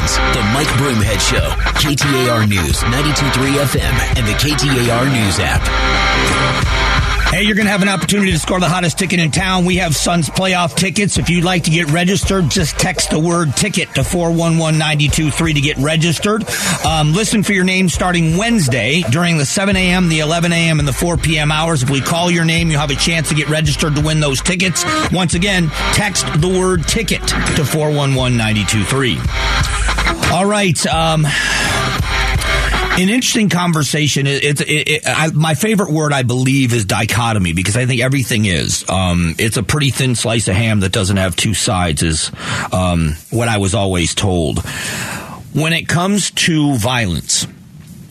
begins. 0.00 0.16
The 0.34 0.42
Mike 0.52 0.68
Broomhead 0.78 1.20
Show, 1.20 1.50
KTAR 1.78 2.48
News, 2.48 2.82
92.3 2.82 3.58
FM, 3.64 4.18
and 4.18 4.26
the 4.26 4.32
KTAR 4.32 5.12
News 5.12 5.38
app. 5.40 7.09
Hey, 7.30 7.44
you're 7.44 7.54
going 7.54 7.66
to 7.66 7.70
have 7.70 7.82
an 7.82 7.88
opportunity 7.88 8.32
to 8.32 8.38
score 8.40 8.58
the 8.58 8.68
hottest 8.68 8.98
ticket 8.98 9.20
in 9.20 9.30
town. 9.30 9.64
We 9.64 9.76
have 9.76 9.94
Suns 9.94 10.28
playoff 10.28 10.74
tickets. 10.74 11.16
If 11.16 11.30
you'd 11.30 11.44
like 11.44 11.62
to 11.62 11.70
get 11.70 11.88
registered, 11.92 12.50
just 12.50 12.76
text 12.76 13.10
the 13.10 13.20
word 13.20 13.54
ticket 13.54 13.88
to 13.94 14.00
411-923 14.00 15.54
to 15.54 15.60
get 15.60 15.76
registered. 15.76 16.44
Um, 16.84 17.12
listen 17.12 17.44
for 17.44 17.52
your 17.52 17.62
name 17.62 17.88
starting 17.88 18.36
Wednesday 18.36 19.02
during 19.12 19.38
the 19.38 19.46
7 19.46 19.76
a.m., 19.76 20.08
the 20.08 20.18
11 20.18 20.52
a.m., 20.52 20.80
and 20.80 20.88
the 20.88 20.92
4 20.92 21.18
p.m. 21.18 21.52
hours. 21.52 21.84
If 21.84 21.90
we 21.90 22.00
call 22.00 22.32
your 22.32 22.44
name, 22.44 22.68
you'll 22.68 22.80
have 22.80 22.90
a 22.90 22.96
chance 22.96 23.28
to 23.28 23.36
get 23.36 23.48
registered 23.48 23.94
to 23.94 24.02
win 24.02 24.18
those 24.18 24.42
tickets. 24.42 24.84
Once 25.12 25.34
again, 25.34 25.68
text 25.92 26.26
the 26.40 26.48
word 26.48 26.88
ticket 26.88 27.20
to 27.28 27.62
411-923. 27.62 30.32
All 30.32 30.46
right. 30.46 30.84
Um, 30.88 31.24
an 32.98 33.08
interesting 33.08 33.48
conversation. 33.48 34.26
It's 34.26 34.60
it, 34.60 35.04
it, 35.06 35.34
my 35.34 35.54
favorite 35.54 35.90
word, 35.90 36.12
I 36.12 36.22
believe, 36.22 36.72
is 36.72 36.84
dichotomy 36.84 37.52
because 37.52 37.76
I 37.76 37.86
think 37.86 38.00
everything 38.00 38.44
is. 38.44 38.88
Um, 38.88 39.34
it's 39.38 39.56
a 39.56 39.62
pretty 39.62 39.90
thin 39.90 40.14
slice 40.14 40.48
of 40.48 40.54
ham 40.54 40.80
that 40.80 40.92
doesn't 40.92 41.16
have 41.16 41.36
two 41.36 41.54
sides, 41.54 42.02
is 42.02 42.30
um, 42.72 43.16
what 43.30 43.48
I 43.48 43.58
was 43.58 43.74
always 43.74 44.14
told. 44.14 44.60
When 45.52 45.72
it 45.72 45.88
comes 45.88 46.30
to 46.32 46.76
violence, 46.76 47.46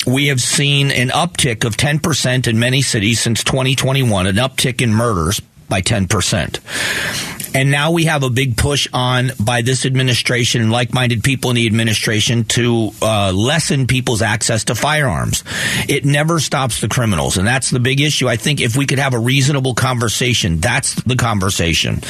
we 0.06 0.28
have 0.28 0.42
seen 0.42 0.92
an 0.92 1.10
uptick 1.10 1.64
of 1.66 1.78
10% 1.78 2.48
in 2.48 2.60
many 2.60 2.82
cities 2.82 3.20
since 3.20 3.44
2021, 3.44 4.28
an 4.28 4.36
uptick 4.36 4.82
in 4.82 4.94
murders 4.94 5.40
by 5.70 5.82
10%. 5.82 7.39
And 7.54 7.72
now 7.72 7.92
we 7.92 8.06
have 8.06 8.24
a 8.24 8.30
big 8.30 8.58
push 8.58 8.88
on 8.94 9.32
by 9.40 9.62
this 9.62 9.86
administration 9.86 10.62
and 10.62 10.72
like 10.72 10.94
minded 10.94 11.24
people 11.24 11.50
in 11.50 11.56
the 11.56 11.68
administration 11.68 12.44
to 12.46 12.92
uh, 13.02 13.32
lessen 13.34 13.88
people's 13.88 14.22
access 14.22 14.66
to 14.66 14.76
firearms. 14.76 15.44
It 15.88 16.06
never 16.06 16.40
stops 16.40 16.82
the 16.82 16.88
criminals. 16.88 17.38
And 17.38 17.48
that's 17.48 17.70
the 17.70 17.80
big 17.80 18.02
issue. 18.02 18.28
I 18.28 18.36
think 18.38 18.62
if 18.62 18.76
we 18.76 18.86
could 18.86 19.00
have 19.00 19.14
a 19.14 19.20
reasonable 19.20 19.74
conversation, 19.74 20.60
that's 20.60 20.96
the 21.04 21.16
conversation. 21.16 22.02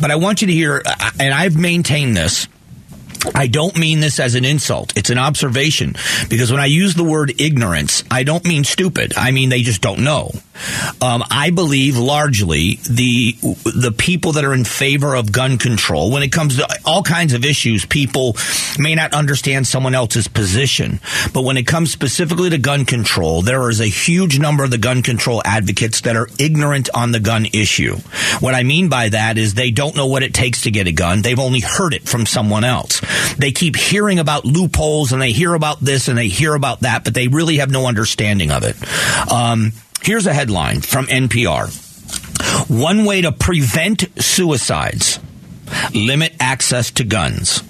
But 0.00 0.10
I 0.10 0.16
want 0.16 0.40
you 0.40 0.46
to 0.48 0.52
hear, 0.52 0.82
uh, 0.84 1.10
and 1.20 1.34
I've 1.34 1.56
maintained 1.56 2.16
this 2.16 2.48
I 3.34 3.46
don't 3.46 3.76
mean 3.76 4.00
this 4.00 4.20
as 4.20 4.34
an 4.34 4.44
insult. 4.44 4.96
It's 4.96 5.10
an 5.10 5.18
observation 5.18 5.94
because 6.28 6.50
when 6.50 6.60
I 6.60 6.66
use 6.66 6.94
the 6.94 7.04
word 7.04 7.40
ignorance, 7.40 8.04
I 8.10 8.22
don't 8.22 8.44
mean 8.46 8.64
stupid. 8.64 9.14
I 9.16 9.30
mean 9.30 9.48
they 9.48 9.62
just 9.62 9.80
don't 9.80 10.00
know. 10.00 10.30
Um, 11.00 11.22
I 11.30 11.50
believe 11.50 11.96
largely 11.96 12.80
the 12.88 13.36
the 13.64 13.94
people 13.96 14.32
that 14.32 14.44
are 14.44 14.54
in 14.54 14.64
favor 14.64 15.14
of 15.14 15.30
gun 15.30 15.58
control, 15.58 16.10
when 16.10 16.22
it 16.22 16.32
comes 16.32 16.56
to 16.56 16.68
all 16.84 17.02
kinds 17.02 17.32
of 17.32 17.44
issues, 17.44 17.84
people 17.84 18.36
may 18.78 18.94
not 18.94 19.14
understand 19.14 19.66
someone 19.66 19.94
else's 19.94 20.28
position. 20.28 21.00
But 21.32 21.42
when 21.42 21.56
it 21.56 21.66
comes 21.66 21.92
specifically 21.92 22.50
to 22.50 22.58
gun 22.58 22.84
control, 22.84 23.42
there 23.42 23.68
is 23.70 23.80
a 23.80 23.86
huge 23.86 24.38
number 24.38 24.64
of 24.64 24.70
the 24.70 24.78
gun 24.78 25.02
control 25.02 25.42
advocates 25.44 26.00
that 26.02 26.16
are 26.16 26.28
ignorant 26.38 26.88
on 26.94 27.12
the 27.12 27.20
gun 27.20 27.46
issue. 27.46 27.96
What 28.40 28.54
I 28.54 28.62
mean 28.62 28.88
by 28.88 29.08
that 29.10 29.38
is 29.38 29.54
they 29.54 29.70
don't 29.70 29.96
know 29.96 30.06
what 30.06 30.22
it 30.22 30.34
takes 30.34 30.62
to 30.62 30.70
get 30.70 30.86
a 30.86 30.92
gun. 30.92 31.22
They've 31.22 31.38
only 31.38 31.60
heard 31.60 31.94
it 31.94 32.08
from 32.08 32.26
someone 32.26 32.64
else. 32.64 33.00
They 33.38 33.52
keep 33.52 33.76
hearing 33.76 34.18
about 34.18 34.44
loopholes 34.44 35.12
and 35.12 35.20
they 35.22 35.32
hear 35.32 35.54
about 35.54 35.80
this 35.80 36.08
and 36.08 36.18
they 36.18 36.28
hear 36.28 36.54
about 36.54 36.80
that, 36.80 37.04
but 37.04 37.14
they 37.14 37.28
really 37.28 37.58
have 37.58 37.70
no 37.70 37.86
understanding 37.86 38.50
of 38.50 38.64
it. 38.64 38.76
Um, 39.32 39.72
here's 40.02 40.26
a 40.26 40.32
headline 40.32 40.80
from 40.80 41.06
NPR. 41.06 41.86
One 42.70 43.04
way 43.04 43.22
to 43.22 43.32
prevent 43.32 44.04
suicides 44.22 45.20
limit 45.94 46.34
access 46.40 46.90
to 46.92 47.04
guns. 47.04 47.62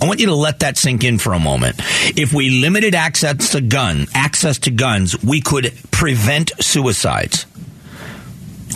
I 0.00 0.06
want 0.06 0.20
you 0.20 0.26
to 0.26 0.34
let 0.34 0.60
that 0.60 0.76
sink 0.76 1.02
in 1.02 1.18
for 1.18 1.32
a 1.32 1.40
moment. 1.40 1.76
If 2.16 2.32
we 2.32 2.50
limited 2.50 2.94
access 2.94 3.50
to 3.52 3.60
gun, 3.60 4.06
access 4.14 4.58
to 4.60 4.70
guns, 4.70 5.22
we 5.22 5.40
could 5.40 5.72
prevent 5.90 6.52
suicides. 6.60 7.46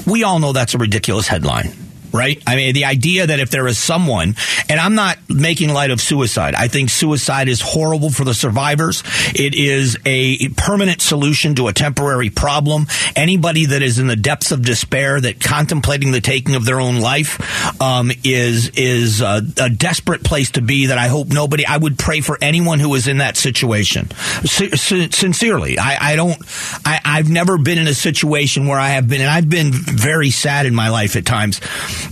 We 0.07 0.25
all 0.25 0.39
know 0.39 0.53
that's 0.53 0.75
a 0.75 0.79
ridiculous 0.79 1.29
headline 1.29 1.82
right? 2.13 2.43
I 2.47 2.57
mean, 2.57 2.75
the 2.75 2.85
idea 2.85 3.27
that 3.27 3.41
if 3.41 3.51
there 3.51 3.67
is 3.67 3.79
someone, 3.79 4.37
and 4.69 4.79
I'm 4.79 4.95
not 4.95 5.19
making 5.29 5.73
light 5.73 5.91
of 5.91 6.01
suicide, 6.01 6.55
I 6.55 6.69
think 6.69 6.91
suicide 6.91 7.49
is 7.49 7.61
horrible 7.61 8.11
for 8.11 8.25
the 8.25 8.35
survivors. 8.35 9.03
It 9.35 9.55
is 9.55 9.99
a 10.05 10.49
permanent 10.51 11.01
solution 11.01 11.55
to 11.57 11.69
a 11.69 11.73
temporary 11.73 12.31
problem. 12.31 12.87
Anybody 13.17 13.67
that 13.67 13.83
is 13.83 13.99
in 13.99 14.07
the 14.07 14.17
depths 14.17 14.53
of 14.53 14.63
despair, 14.63 15.21
that 15.21 15.41
contemplating 15.41 16.13
the 16.13 16.21
taking 16.21 16.55
of 16.55 16.65
their 16.65 16.81
own 16.81 17.01
life, 17.01 17.81
um, 17.81 18.11
is 18.25 18.69
is 18.71 19.21
a, 19.21 19.43
a, 19.61 19.71
desperate 19.71 20.23
place 20.23 20.53
to 20.53 20.61
be. 20.61 20.87
That 20.87 20.99
I 20.99 21.09
hope 21.09 21.29
nobody. 21.29 21.65
I 21.67 21.77
would 21.77 21.99
pray 21.99 22.21
for 22.21 22.39
anyone 22.41 22.79
who 22.79 22.95
is 22.95 23.09
in 23.09 23.19
that 23.19 23.37
situation. 23.37 24.09
S- 24.43 24.81
sincerely, 25.17 25.79
I, 25.79 26.13
I 26.13 26.17
don't. 26.17 26.39
I, 26.85 27.01
I've 27.05 27.31
never 27.31 27.59
been 27.59 27.79
in 27.79 27.87
a 27.87 27.95
situation 27.95 28.67
where 28.67 28.79
I 28.79 28.91
have 28.91 29.09
been, 29.09 29.21
and 29.21 29.31
I've 29.31 29.49
been 29.49 29.73
very 29.73 30.31
sad 30.31 30.67
in 30.67 30.75
my 30.75 30.91
life 30.91 31.17
at 31.17 31.25
times 31.25 31.61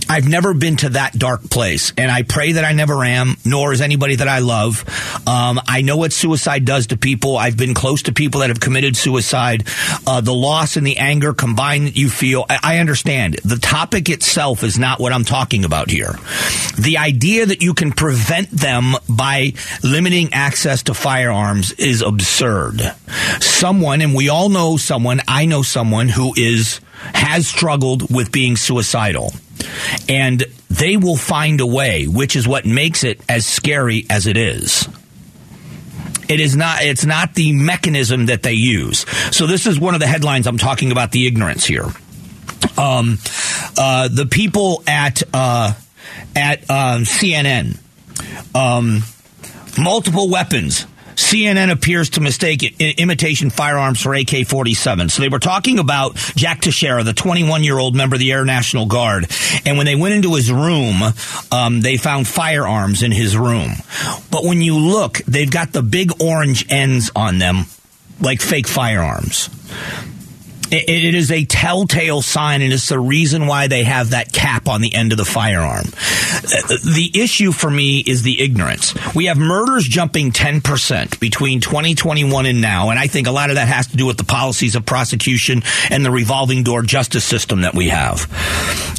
I've 0.09 0.27
never 0.27 0.53
been 0.53 0.77
to 0.77 0.89
that 0.89 1.13
dark 1.13 1.43
place, 1.49 1.93
and 1.97 2.11
I 2.11 2.23
pray 2.23 2.53
that 2.53 2.65
I 2.65 2.73
never 2.73 3.03
am, 3.03 3.37
nor 3.45 3.73
is 3.73 3.81
anybody 3.81 4.15
that 4.15 4.27
I 4.27 4.39
love. 4.39 4.83
Um, 5.27 5.59
I 5.67 5.81
know 5.81 5.97
what 5.97 6.13
suicide 6.13 6.65
does 6.65 6.87
to 6.87 6.97
people. 6.97 7.37
I've 7.37 7.57
been 7.57 7.73
close 7.73 8.03
to 8.03 8.13
people 8.13 8.41
that 8.41 8.49
have 8.49 8.59
committed 8.59 8.95
suicide. 8.95 9.65
Uh, 10.05 10.21
the 10.21 10.33
loss 10.33 10.77
and 10.77 10.85
the 10.85 10.97
anger 10.97 11.33
combined 11.33 11.87
that 11.87 11.95
you 11.95 12.09
feel, 12.09 12.45
I, 12.49 12.59
I 12.63 12.77
understand. 12.79 13.39
The 13.43 13.57
topic 13.57 14.09
itself 14.09 14.63
is 14.63 14.77
not 14.77 14.99
what 14.99 15.13
I'm 15.13 15.25
talking 15.25 15.65
about 15.65 15.89
here. 15.89 16.15
The 16.77 16.97
idea 16.97 17.45
that 17.45 17.61
you 17.61 17.73
can 17.73 17.91
prevent 17.91 18.51
them 18.51 18.95
by 19.09 19.53
limiting 19.83 20.33
access 20.33 20.83
to 20.83 20.93
firearms 20.93 21.71
is 21.73 22.01
absurd. 22.01 22.81
Someone, 23.39 24.01
and 24.01 24.13
we 24.15 24.29
all 24.29 24.49
know 24.49 24.77
someone, 24.77 25.21
I 25.27 25.45
know 25.45 25.61
someone 25.61 26.09
who 26.09 26.33
is 26.35 26.81
has 27.13 27.47
struggled 27.47 28.13
with 28.13 28.31
being 28.31 28.55
suicidal. 28.55 29.33
And 30.09 30.45
they 30.69 30.97
will 30.97 31.17
find 31.17 31.61
a 31.61 31.65
way, 31.65 32.07
which 32.07 32.35
is 32.35 32.47
what 32.47 32.65
makes 32.65 33.03
it 33.03 33.21
as 33.29 33.45
scary 33.45 34.05
as 34.09 34.27
it 34.27 34.37
is. 34.37 34.87
It 36.29 36.39
is 36.39 36.55
not, 36.55 36.81
it's 36.81 37.05
not 37.05 37.35
the 37.35 37.51
mechanism 37.51 38.27
that 38.27 38.41
they 38.41 38.53
use. 38.53 39.05
So 39.35 39.47
this 39.47 39.67
is 39.67 39.79
one 39.79 39.93
of 39.93 39.99
the 39.99 40.07
headlines 40.07 40.47
I'm 40.47 40.57
talking 40.57 40.91
about 40.91 41.11
the 41.11 41.27
ignorance 41.27 41.65
here. 41.65 41.87
Um, 42.77 43.17
uh, 43.77 44.07
the 44.07 44.27
people 44.29 44.81
at, 44.87 45.21
uh, 45.33 45.73
at, 46.35 46.63
uh, 46.69 46.99
CNN, 46.99 47.77
um, 48.55 49.03
multiple 49.77 50.29
weapons 50.29 50.85
CNN 51.21 51.71
appears 51.71 52.09
to 52.11 52.21
mistake 52.21 52.63
imitation 52.79 53.49
firearms 53.49 54.01
for 54.01 54.13
AK 54.13 54.45
47. 54.47 55.09
So 55.09 55.21
they 55.21 55.29
were 55.29 55.39
talking 55.39 55.79
about 55.79 56.15
Jack 56.35 56.61
Teixeira, 56.61 57.03
the 57.03 57.13
21 57.13 57.63
year 57.63 57.77
old 57.77 57.95
member 57.95 58.15
of 58.15 58.19
the 58.19 58.31
Air 58.31 58.43
National 58.43 58.85
Guard. 58.85 59.27
And 59.65 59.77
when 59.77 59.85
they 59.85 59.95
went 59.95 60.15
into 60.15 60.33
his 60.35 60.51
room, 60.51 61.01
um, 61.51 61.81
they 61.81 61.97
found 61.97 62.27
firearms 62.27 63.03
in 63.03 63.11
his 63.11 63.37
room. 63.37 63.71
But 64.29 64.43
when 64.43 64.61
you 64.61 64.77
look, 64.77 65.19
they've 65.19 65.49
got 65.49 65.71
the 65.71 65.83
big 65.83 66.21
orange 66.21 66.65
ends 66.69 67.11
on 67.15 67.37
them, 67.37 67.65
like 68.19 68.41
fake 68.41 68.67
firearms 68.67 69.49
it 70.71 71.15
is 71.15 71.31
a 71.31 71.45
telltale 71.45 72.21
sign, 72.21 72.61
and 72.61 72.71
it's 72.71 72.89
the 72.89 72.99
reason 72.99 73.47
why 73.47 73.67
they 73.67 73.83
have 73.83 74.11
that 74.11 74.31
cap 74.31 74.67
on 74.67 74.81
the 74.81 74.93
end 74.93 75.11
of 75.11 75.17
the 75.17 75.25
firearm. 75.25 75.85
Uh, 75.85 76.77
the 76.95 77.11
issue 77.13 77.51
for 77.51 77.69
me 77.69 77.99
is 77.99 78.23
the 78.23 78.41
ignorance. 78.41 78.93
We 79.13 79.25
have 79.25 79.37
murders 79.37 79.85
jumping 79.85 80.31
10% 80.31 81.19
between 81.19 81.59
2021 81.59 82.45
and 82.45 82.61
now, 82.61 82.89
and 82.89 82.99
I 82.99 83.07
think 83.07 83.27
a 83.27 83.31
lot 83.31 83.49
of 83.49 83.55
that 83.57 83.67
has 83.67 83.87
to 83.87 83.97
do 83.97 84.05
with 84.05 84.17
the 84.17 84.23
policies 84.23 84.75
of 84.75 84.85
prosecution 84.85 85.63
and 85.89 86.05
the 86.05 86.11
revolving 86.11 86.63
door 86.63 86.83
justice 86.83 87.25
system 87.25 87.61
that 87.61 87.73
we 87.73 87.89
have. 87.89 88.27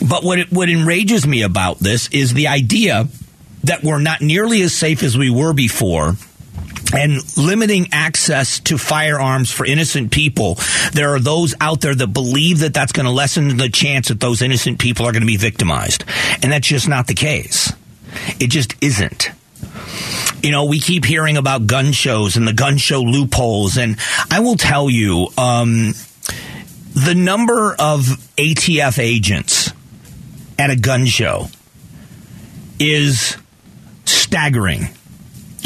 But 0.07 0.25
what, 0.25 0.39
it, 0.39 0.53
what 0.53 0.69
enrages 0.69 1.27
me 1.27 1.43
about 1.43 1.79
this 1.79 2.09
is 2.09 2.35
the 2.35 2.49
idea 2.49 3.09
that 3.65 3.83
we're 3.83 4.01
not 4.01 4.21
nearly 4.21 4.63
as 4.63 4.75
safe 4.75 5.03
as 5.03 5.17
we 5.17 5.31
were 5.31 5.53
before 5.53 6.17
and 6.93 7.21
limiting 7.37 7.89
access 7.93 8.61
to 8.61 8.79
firearms 8.79 9.51
for 9.51 9.65
innocent 9.65 10.11
people, 10.11 10.59
there 10.93 11.15
are 11.15 11.21
those 11.21 11.55
out 11.61 11.81
there 11.81 11.95
that 11.95 12.09
believe 12.09 12.61
that 12.61 12.75
that's 12.75 12.93
going 12.93 13.07
to 13.07 13.13
lessen 13.13 13.57
the 13.57 13.69
chance 13.69 14.09
that 14.09 14.21
those 14.21 14.43
innocent 14.43 14.79
people 14.79 15.07
are 15.07 15.13
going 15.13 15.23
to 15.23 15.27
be 15.27 15.37
victimized. 15.37 16.05
And 16.43 16.53
that's 16.53 16.69
just 16.69 16.89
not 16.89 17.07
the 17.07 17.15
case. 17.15 17.73
It 18.39 18.49
just 18.49 18.75
isn't. 18.83 19.31
You 20.43 20.51
know, 20.51 20.65
we 20.65 20.81
keep 20.81 21.05
hearing 21.05 21.37
about 21.37 21.67
gun 21.67 21.93
shows 21.93 22.37
and 22.37 22.47
the 22.47 22.53
gun 22.53 22.77
show 22.77 23.01
loopholes. 23.01 23.77
And 23.77 23.97
I 24.31 24.41
will 24.41 24.57
tell 24.57 24.91
you, 24.91 25.29
um, 25.39 25.95
the 26.95 27.15
number 27.15 27.75
of 27.79 28.03
ATF 28.37 28.99
agents 28.99 29.73
at 30.59 30.71
a 30.71 30.77
gun 30.77 31.07
show 31.07 31.47
is 32.79 33.37
staggering 34.05 34.89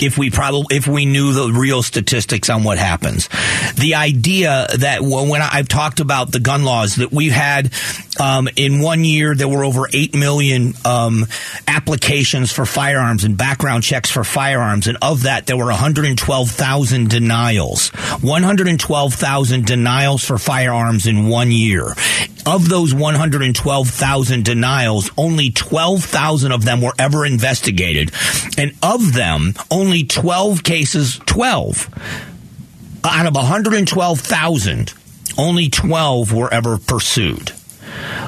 if 0.02 0.18
we 0.18 0.30
probably 0.30 0.76
if 0.76 0.86
we 0.86 1.06
knew 1.06 1.32
the 1.32 1.52
real 1.52 1.82
statistics 1.82 2.50
on 2.50 2.64
what 2.64 2.78
happens. 2.78 3.28
The 3.76 3.94
idea 3.94 4.66
that 4.78 5.02
when 5.02 5.42
I've 5.42 5.68
talked 5.68 6.00
about 6.00 6.32
the 6.32 6.40
gun 6.40 6.64
laws 6.64 6.96
that 6.96 7.12
we've 7.12 7.32
had 7.32 7.72
um, 8.18 8.48
in 8.56 8.80
one 8.80 9.04
year, 9.04 9.34
there 9.34 9.48
were 9.48 9.64
over 9.64 9.86
8 9.92 10.14
million 10.14 10.72
um, 10.84 11.26
applications 11.68 12.52
for 12.52 12.64
firearms 12.64 13.24
and 13.24 13.36
background 13.36 13.82
checks 13.82 14.10
for 14.10 14.24
firearms. 14.24 14.86
And 14.86 14.96
of 15.02 15.24
that, 15.24 15.46
there 15.46 15.56
were 15.56 15.66
112,000 15.66 17.10
denials. 17.10 17.88
112,000 17.88 19.66
denials 19.66 20.24
for 20.24 20.38
firearms 20.38 21.06
in 21.06 21.28
one 21.28 21.50
year. 21.50 21.94
Of 22.46 22.68
those 22.68 22.94
112,000 22.94 24.44
denials, 24.44 25.10
only 25.18 25.50
12,000 25.50 26.52
of 26.52 26.64
them 26.64 26.80
were 26.80 26.94
ever 26.98 27.26
investigated. 27.26 28.12
And 28.56 28.72
of 28.82 29.12
them, 29.12 29.54
only 29.70 30.04
12 30.04 30.62
cases, 30.62 31.20
12 31.26 32.35
out 33.08 33.26
of 33.26 33.34
112,000, 33.34 34.94
only 35.38 35.68
12 35.68 36.32
were 36.32 36.52
ever 36.52 36.78
pursued. 36.78 37.52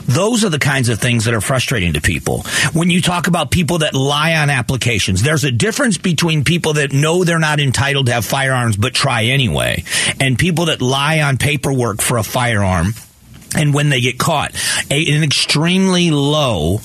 Those 0.05 0.45
are 0.45 0.49
the 0.49 0.59
kinds 0.59 0.89
of 0.89 0.99
things 0.99 1.27
that 1.27 1.35
are 1.35 1.41
frustrating 1.41 1.93
to 1.93 2.01
people. 2.01 2.43
When 2.73 2.91
you 2.91 3.03
talk 3.03 3.27
about 3.27 3.51
people 3.51 3.79
that 3.79 3.95
lie 3.95 4.35
on 4.37 4.49
applications, 4.49 5.23
there's 5.23 5.45
a 5.45 5.51
difference 5.51 5.99
between 5.99 6.45
people 6.45 6.75
that 6.75 6.93
know 6.93 7.25
they're 7.25 7.39
not 7.39 7.61
entitled 7.61 8.07
to 8.07 8.13
have 8.13 8.25
firearms 8.25 8.77
but 8.77 8.95
try 8.95 9.25
anyway, 9.25 9.85
and 10.21 10.39
people 10.39 10.67
that 10.67 10.81
lie 10.81 11.21
on 11.21 11.37
paperwork 11.37 12.01
for 12.01 12.17
a 12.17 12.23
firearm 12.23 12.95
and 13.57 13.73
when 13.75 13.89
they 13.89 14.01
get 14.01 14.19
caught, 14.19 14.55
a, 14.91 15.15
an 15.15 15.23
extremely 15.23 16.11
low 16.11 16.81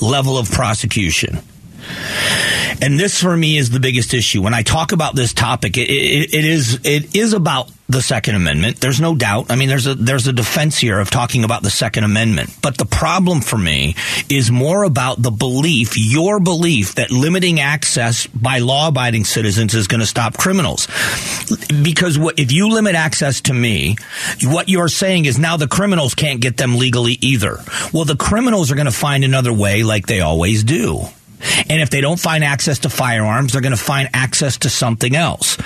level 0.00 0.38
of 0.38 0.50
prosecution. 0.50 1.38
And 2.82 2.98
this 2.98 3.20
for 3.20 3.36
me 3.36 3.56
is 3.56 3.70
the 3.70 3.80
biggest 3.80 4.14
issue. 4.14 4.42
When 4.42 4.54
I 4.54 4.62
talk 4.62 4.92
about 4.92 5.14
this 5.14 5.32
topic, 5.32 5.76
it, 5.76 5.90
it, 5.90 6.34
it 6.34 6.44
is 6.44 6.80
it 6.84 7.14
is 7.14 7.32
about 7.32 7.70
the 7.88 8.02
Second 8.02 8.34
Amendment. 8.34 8.80
There's 8.80 9.00
no 9.00 9.14
doubt. 9.14 9.46
I 9.50 9.56
mean, 9.56 9.68
there's 9.68 9.86
a 9.86 9.94
there's 9.94 10.26
a 10.26 10.32
defense 10.32 10.76
here 10.78 10.98
of 10.98 11.10
talking 11.10 11.44
about 11.44 11.62
the 11.62 11.70
Second 11.70 12.04
Amendment. 12.04 12.50
But 12.60 12.78
the 12.78 12.84
problem 12.84 13.40
for 13.40 13.56
me 13.56 13.94
is 14.28 14.50
more 14.50 14.82
about 14.82 15.22
the 15.22 15.30
belief, 15.30 15.96
your 15.96 16.40
belief, 16.40 16.96
that 16.96 17.10
limiting 17.10 17.60
access 17.60 18.26
by 18.26 18.58
law-abiding 18.58 19.24
citizens 19.24 19.74
is 19.74 19.86
going 19.86 20.00
to 20.00 20.06
stop 20.06 20.36
criminals. 20.36 20.86
Because 21.82 22.18
what, 22.18 22.38
if 22.38 22.52
you 22.52 22.68
limit 22.68 22.94
access 22.94 23.40
to 23.42 23.54
me, 23.54 23.96
what 24.42 24.68
you're 24.68 24.88
saying 24.88 25.26
is 25.26 25.38
now 25.38 25.56
the 25.56 25.68
criminals 25.68 26.14
can't 26.14 26.40
get 26.40 26.56
them 26.56 26.76
legally 26.76 27.18
either. 27.20 27.58
Well, 27.92 28.04
the 28.04 28.16
criminals 28.16 28.70
are 28.70 28.74
going 28.74 28.86
to 28.86 28.92
find 28.92 29.24
another 29.24 29.52
way, 29.52 29.82
like 29.82 30.06
they 30.06 30.20
always 30.20 30.64
do. 30.64 31.06
And 31.68 31.80
if 31.80 31.90
they 31.90 32.00
don't 32.00 32.18
find 32.18 32.44
access 32.44 32.80
to 32.80 32.88
firearms, 32.88 33.52
they're 33.52 33.62
going 33.62 33.76
to 33.76 33.76
find 33.76 34.08
access 34.12 34.58
to 34.58 34.70
something 34.70 35.14
else. 35.14 35.56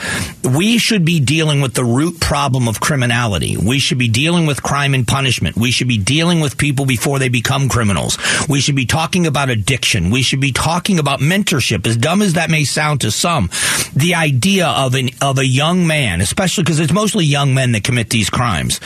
We 0.45 0.79
should 0.79 1.05
be 1.05 1.21
dealing 1.21 1.61
with 1.61 1.75
the 1.75 1.85
root 1.85 2.21
problem 2.21 2.69
of 2.69 2.81
criminality. 2.81 3.57
We 3.57 3.79
should 3.79 3.99
be 3.99 4.09
dealing 4.09 4.47
with 4.47 4.63
crime 4.63 4.95
and 4.95 5.07
punishment. 5.07 5.57
We 5.57 5.71
should 5.71 5.89
be 5.89 5.99
dealing 5.99 6.41
with 6.41 6.59
people 6.59 6.87
before 6.87 7.19
they 7.19 7.29
become 7.29 7.69
criminals. 7.69 8.19
We 8.49 8.61
should 8.61 8.77
be 8.77 8.87
talking 8.87 9.27
about 9.27 9.51
addiction. 9.51 10.11
We 10.11 10.23
should 10.23 10.41
be 10.41 10.53
talking 10.53 10.99
about 10.99 11.21
mentorship. 11.21 11.87
As 11.87 11.97
dumb 11.97 12.23
as 12.23 12.35
that 12.35 12.51
may 12.51 12.65
sound 12.65 13.03
to 13.03 13.11
some, 13.11 13.51
the 13.95 14.15
idea 14.15 14.67
of 14.67 14.95
an 14.95 15.11
of 15.21 15.39
a 15.39 15.47
young 15.47 15.87
man, 15.87 16.21
especially 16.21 16.65
because 16.65 16.81
it's 16.81 16.93
mostly 16.93 17.25
young 17.25 17.55
men 17.55 17.73
that 17.73 17.85
commit 17.85 18.11
these 18.11 18.31
crimes 18.31 18.81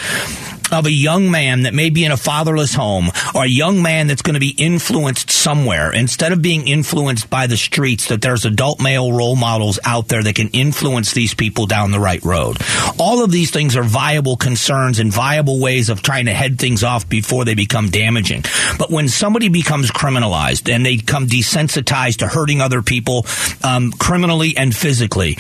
of 0.72 0.87
a 0.87 0.90
young 0.90 1.31
man 1.31 1.62
that 1.62 1.75
may 1.75 1.90
be 1.90 2.05
in 2.05 2.12
a 2.12 2.16
fatherless 2.16 2.75
home 2.75 3.11
or 3.34 3.44
a 3.44 3.49
young 3.49 3.82
man 3.82 4.06
that's 4.06 4.22
going 4.22 4.34
to 4.34 4.40
be 4.40 4.55
influenced 4.56 5.31
somewhere. 5.31 5.93
Instead 5.93 6.32
of 6.32 6.43
being 6.43 6.66
influenced 6.66 7.31
by 7.31 7.46
the 7.46 7.56
streets 7.56 8.08
that 8.08 8.22
there's 8.22 8.44
adult 8.44 8.82
male 8.82 9.12
role 9.12 9.37
models 9.37 9.78
out 9.84 10.08
there 10.08 10.22
that 10.22 10.34
can 10.34 10.49
influence 10.49 11.12
these 11.12 11.34
people 11.34 11.66
down 11.66 11.90
the 11.90 12.00
right 12.00 12.22
road. 12.25 12.58
All 12.99 13.22
of 13.22 13.31
these 13.31 13.50
things 13.50 13.76
are 13.76 13.82
viable 13.82 14.37
concerns 14.37 14.99
and 14.99 15.12
viable 15.12 15.61
ways 15.61 15.88
of 15.88 16.02
trying 16.02 16.26
to 16.26 16.32
head 16.32 16.58
things 16.58 16.82
off 16.82 17.08
before 17.08 17.44
they 17.44 17.55
become 17.55 17.88
damaging. 17.88 18.44
But 18.78 18.90
when 18.90 19.08
somebody 19.08 19.49
becomes 19.49 19.90
criminalized 19.90 20.72
and 20.72 20.84
they 20.84 20.96
become 20.96 21.26
desensitized 21.26 22.19
to 22.19 22.28
hurting 22.28 22.61
other 22.61 22.82
people 22.82 23.26
um, 23.62 23.93
criminally 23.93 24.56
and 24.56 24.75
physically 24.75 25.37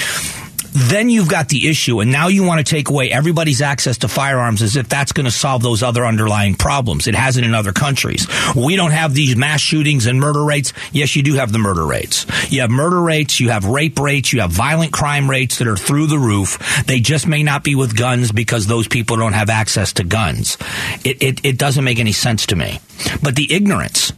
then 0.74 1.08
you've 1.08 1.28
got 1.28 1.48
the 1.48 1.68
issue, 1.68 2.00
and 2.00 2.10
now 2.10 2.26
you 2.26 2.42
want 2.42 2.64
to 2.64 2.68
take 2.68 2.90
away 2.90 3.10
everybody's 3.10 3.62
access 3.62 3.98
to 3.98 4.08
firearms 4.08 4.60
as 4.60 4.74
if 4.74 4.88
that's 4.88 5.12
going 5.12 5.24
to 5.24 5.30
solve 5.30 5.62
those 5.62 5.84
other 5.84 6.04
underlying 6.04 6.56
problems. 6.56 7.06
It 7.06 7.14
hasn't 7.14 7.46
in 7.46 7.54
other 7.54 7.72
countries. 7.72 8.26
We 8.56 8.74
don't 8.74 8.90
have 8.90 9.14
these 9.14 9.36
mass 9.36 9.60
shootings 9.60 10.06
and 10.06 10.18
murder 10.18 10.44
rates. 10.44 10.72
Yes, 10.92 11.14
you 11.14 11.22
do 11.22 11.34
have 11.34 11.52
the 11.52 11.60
murder 11.60 11.86
rates. 11.86 12.26
You 12.50 12.62
have 12.62 12.70
murder 12.70 13.00
rates, 13.00 13.38
you 13.38 13.50
have 13.50 13.64
rape 13.64 14.00
rates, 14.00 14.32
you 14.32 14.40
have 14.40 14.50
violent 14.50 14.92
crime 14.92 15.30
rates 15.30 15.58
that 15.58 15.68
are 15.68 15.76
through 15.76 16.08
the 16.08 16.18
roof. 16.18 16.58
They 16.86 16.98
just 16.98 17.28
may 17.28 17.44
not 17.44 17.62
be 17.62 17.76
with 17.76 17.96
guns 17.96 18.32
because 18.32 18.66
those 18.66 18.88
people 18.88 19.16
don't 19.16 19.32
have 19.32 19.50
access 19.50 19.92
to 19.94 20.04
guns. 20.04 20.58
It, 21.04 21.22
it, 21.22 21.44
it 21.44 21.58
doesn't 21.58 21.84
make 21.84 22.00
any 22.00 22.12
sense 22.12 22.46
to 22.46 22.56
me. 22.56 22.80
But 23.22 23.36
the 23.36 23.52
ignorance, 23.52 24.12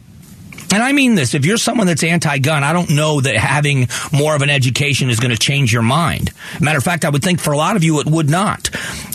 and 0.73 0.83
I 0.83 0.91
mean 0.91 1.15
this, 1.15 1.33
if 1.33 1.45
you're 1.45 1.57
someone 1.57 1.87
that's 1.87 2.03
anti 2.03 2.39
gun, 2.39 2.63
I 2.63 2.73
don't 2.73 2.89
know 2.89 3.21
that 3.21 3.35
having 3.35 3.87
more 4.11 4.35
of 4.35 4.41
an 4.41 4.49
education 4.49 5.09
is 5.09 5.19
going 5.19 5.31
to 5.31 5.37
change 5.37 5.71
your 5.71 5.81
mind. 5.81 6.31
Matter 6.59 6.77
of 6.77 6.83
fact, 6.83 7.05
I 7.05 7.09
would 7.09 7.23
think 7.23 7.39
for 7.39 7.53
a 7.53 7.57
lot 7.57 7.75
of 7.75 7.83
you 7.83 7.99
it 7.99 8.07
would 8.07 8.29
not. 8.29 8.69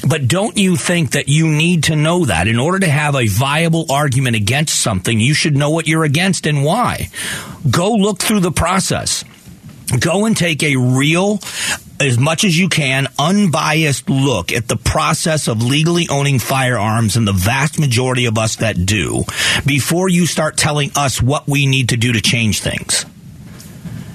But 0.09 0.29
don't 0.29 0.57
you 0.57 0.77
think 0.77 1.13
that 1.13 1.29
you 1.29 1.49
need 1.49 1.85
to 1.85 1.97
know 1.97 2.25
that 2.25 2.49
in 2.49 2.59
order 2.59 2.79
to 2.81 2.89
have 2.89 3.15
a 3.15 3.27
viable 3.27 3.87
argument 3.91 4.37
against 4.37 4.81
something, 4.81 5.21
you 5.21 5.35
should 5.35 5.57
know 5.57 5.71
what 5.71 5.87
you're 5.87 6.05
against 6.05 6.47
and 6.47 6.65
why? 6.65 7.09
Go 7.71 7.93
look 7.93 8.19
through 8.19 8.41
the 8.41 8.53
process. 8.53 9.25
Go 9.99 10.25
and 10.25 10.37
take 10.37 10.63
a 10.63 10.77
real 10.77 11.41
as 12.01 12.19
much 12.19 12.45
as 12.45 12.59
you 12.59 12.69
can, 12.69 13.07
unbiased 13.19 14.11
look 14.11 14.53
at 14.53 14.67
the 14.67 14.77
process 14.77 15.47
of 15.49 15.63
legally 15.63 16.09
owning 16.11 16.39
firearms 16.39 17.17
and 17.17 17.29
the 17.29 17.33
vast 17.33 17.79
majority 17.79 18.27
of 18.27 18.39
us 18.39 18.57
that 18.57 18.85
do 18.85 19.23
before 19.65 20.09
you 20.09 20.27
start 20.27 20.57
telling 20.57 20.91
us 20.97 21.23
what 21.23 21.47
we 21.47 21.67
need 21.67 21.91
to 21.91 21.97
do 21.97 22.13
to 22.13 22.21
change 22.21 22.61
things. 22.61 23.07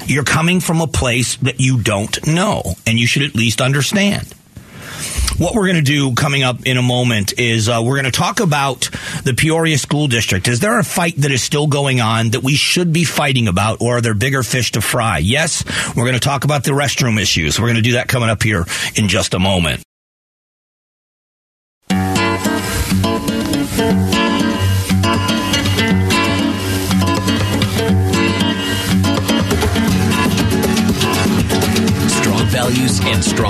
You're 0.05 0.23
coming 0.23 0.59
from 0.59 0.81
a 0.81 0.87
place 0.87 1.35
that 1.37 1.59
you 1.59 1.81
don't 1.81 2.27
know, 2.27 2.63
and 2.85 2.97
you 2.99 3.07
should 3.07 3.23
at 3.23 3.35
least 3.35 3.61
understand. 3.61 4.33
What 5.37 5.53
we're 5.53 5.67
going 5.67 5.75
to 5.75 5.81
do 5.81 6.13
coming 6.13 6.43
up 6.43 6.65
in 6.65 6.77
a 6.77 6.81
moment 6.81 7.37
is 7.39 7.69
uh, 7.69 7.81
we're 7.83 7.95
going 7.95 8.11
to 8.11 8.11
talk 8.11 8.39
about 8.39 8.89
the 9.23 9.33
Peoria 9.33 9.77
School 9.77 10.07
District. 10.07 10.47
Is 10.47 10.59
there 10.59 10.79
a 10.79 10.83
fight 10.83 11.15
that 11.17 11.31
is 11.31 11.43
still 11.43 11.67
going 11.67 12.01
on 12.01 12.31
that 12.31 12.43
we 12.43 12.55
should 12.55 12.91
be 12.91 13.03
fighting 13.03 13.47
about, 13.47 13.81
or 13.81 13.97
are 13.97 14.01
there 14.01 14.15
bigger 14.15 14.43
fish 14.43 14.71
to 14.73 14.81
fry? 14.81 15.19
Yes, 15.19 15.63
we're 15.95 16.05
going 16.05 16.13
to 16.13 16.19
talk 16.19 16.43
about 16.43 16.63
the 16.63 16.71
restroom 16.71 17.19
issues. 17.21 17.59
We're 17.59 17.67
going 17.67 17.75
to 17.75 17.81
do 17.81 17.93
that 17.93 18.07
coming 18.07 18.29
up 18.29 18.41
here 18.43 18.65
in 18.95 19.07
just 19.07 19.33
a 19.33 19.39
moment. 19.39 19.86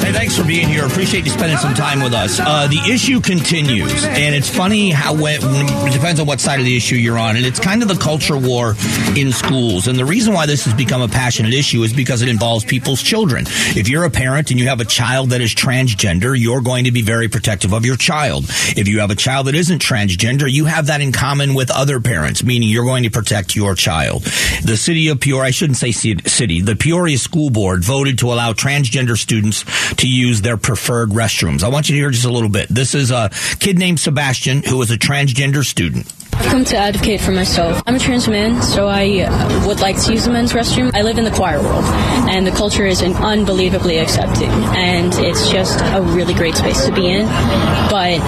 Hey, 0.00 0.12
thanks 0.12 0.36
for 0.36 0.44
being 0.44 0.68
here. 0.68 0.84
Appreciate 0.86 1.24
you 1.24 1.30
spending 1.30 1.58
some 1.58 1.74
time 1.74 2.02
with 2.02 2.12
us. 2.12 2.38
Uh, 2.40 2.66
the 2.68 2.92
issue 2.92 3.20
continues, 3.20 4.04
and 4.04 4.34
it's 4.34 4.48
funny 4.48 4.90
how 4.90 5.14
when, 5.14 5.40
it 5.42 5.92
depends 5.92 6.20
on 6.20 6.26
what 6.26 6.40
side 6.40 6.58
of 6.58 6.66
the 6.66 6.76
issue 6.76 6.96
you're 6.96 7.18
on, 7.18 7.36
and 7.36 7.46
it's 7.46 7.60
kind 7.60 7.82
of 7.82 7.88
the 7.88 7.96
culture 7.96 8.36
war 8.36 8.74
in 9.16 9.32
schools. 9.32 9.88
And 9.88 9.98
the 9.98 10.04
reason 10.04 10.34
why 10.34 10.46
this 10.46 10.64
has 10.64 10.74
become 10.74 11.02
a 11.02 11.08
passionate 11.08 11.54
issue 11.54 11.82
is 11.82 11.92
because 11.92 12.22
it 12.22 12.28
involves 12.28 12.64
people's 12.64 13.02
children. 13.02 13.44
If 13.76 13.88
you're 13.88 14.04
a 14.04 14.10
parent 14.10 14.50
and 14.50 14.60
you 14.60 14.68
have 14.68 14.80
a 14.80 14.84
child 14.84 15.30
that 15.30 15.40
is 15.40 15.54
transgender, 15.54 16.38
you're 16.38 16.60
going 16.60 16.84
to 16.84 16.92
be 16.92 17.02
very 17.02 17.28
protective 17.28 17.72
of 17.72 17.84
your 17.84 17.96
child. 17.96 18.44
If 18.76 18.88
you 18.88 19.00
have 19.00 19.10
a 19.10 19.16
child 19.16 19.46
that 19.46 19.54
isn't 19.54 19.80
transgender, 19.80 20.00
transgender, 20.10 20.50
you 20.50 20.64
have 20.66 20.86
that 20.86 21.00
in 21.00 21.12
common 21.12 21.54
with 21.54 21.70
other 21.70 22.00
parents, 22.00 22.42
meaning 22.42 22.68
you're 22.68 22.84
going 22.84 23.04
to 23.04 23.10
protect 23.10 23.56
your 23.56 23.74
child. 23.74 24.22
The 24.64 24.76
city 24.76 25.08
of 25.08 25.20
Peoria, 25.20 25.48
I 25.48 25.50
shouldn't 25.50 25.76
say 25.76 25.92
city, 25.92 26.60
the 26.60 26.76
Peoria 26.76 27.18
School 27.18 27.50
Board 27.50 27.84
voted 27.84 28.18
to 28.18 28.32
allow 28.32 28.52
transgender 28.60 29.16
students 29.16 29.64
to 29.94 30.08
use 30.08 30.42
their 30.42 30.56
preferred 30.56 31.10
restrooms. 31.10 31.62
I 31.62 31.68
want 31.68 31.88
you 31.88 31.94
to 31.94 32.00
hear 32.00 32.10
just 32.10 32.26
a 32.26 32.32
little 32.32 32.48
bit. 32.48 32.68
This 32.68 32.94
is 32.94 33.10
a 33.10 33.30
kid 33.58 33.78
named 33.78 34.00
Sebastian 34.00 34.62
who 34.62 34.80
is 34.82 34.90
a 34.90 34.98
transgender 34.98 35.64
student. 35.64 36.12
I've 36.40 36.46
come 36.46 36.64
to 36.64 36.76
advocate 36.78 37.20
for 37.20 37.32
myself. 37.32 37.82
I'm 37.86 37.96
a 37.96 37.98
trans 37.98 38.26
man, 38.26 38.62
so 38.62 38.88
I 38.88 39.26
uh, 39.28 39.66
would 39.66 39.80
like 39.80 40.00
to 40.04 40.12
use 40.12 40.24
the 40.24 40.30
men's 40.30 40.54
restroom. 40.54 40.90
I 40.94 41.02
live 41.02 41.18
in 41.18 41.24
the 41.24 41.30
choir 41.30 41.62
world, 41.62 41.84
and 41.84 42.46
the 42.46 42.50
culture 42.50 42.86
is 42.86 43.02
unbelievably 43.02 43.98
accepting, 43.98 44.48
and 44.48 45.12
it's 45.16 45.50
just 45.50 45.78
a 45.82 46.00
really 46.00 46.32
great 46.32 46.54
space 46.54 46.86
to 46.86 46.94
be 46.94 47.10
in. 47.10 47.26
But 47.26 48.20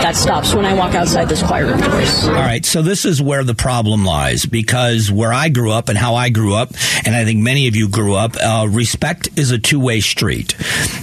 that 0.00 0.14
stops 0.14 0.54
when 0.54 0.64
I 0.64 0.74
walk 0.74 0.94
outside 0.94 1.28
those 1.28 1.42
choir 1.42 1.66
room 1.66 1.80
doors. 1.80 2.28
All 2.28 2.34
right, 2.34 2.64
so 2.64 2.82
this 2.82 3.04
is 3.04 3.20
where 3.20 3.42
the 3.42 3.56
problem 3.56 4.04
lies, 4.04 4.46
because 4.46 5.10
where 5.10 5.32
I 5.32 5.48
grew 5.48 5.72
up 5.72 5.88
and 5.88 5.98
how 5.98 6.14
I 6.14 6.28
grew 6.28 6.54
up, 6.54 6.70
and 7.04 7.16
I 7.16 7.24
think 7.24 7.40
many 7.40 7.66
of 7.66 7.74
you 7.74 7.88
grew 7.88 8.14
up, 8.14 8.36
uh, 8.36 8.68
respect 8.70 9.28
is 9.36 9.50
a 9.50 9.58
two-way 9.58 9.98
street. 9.98 10.54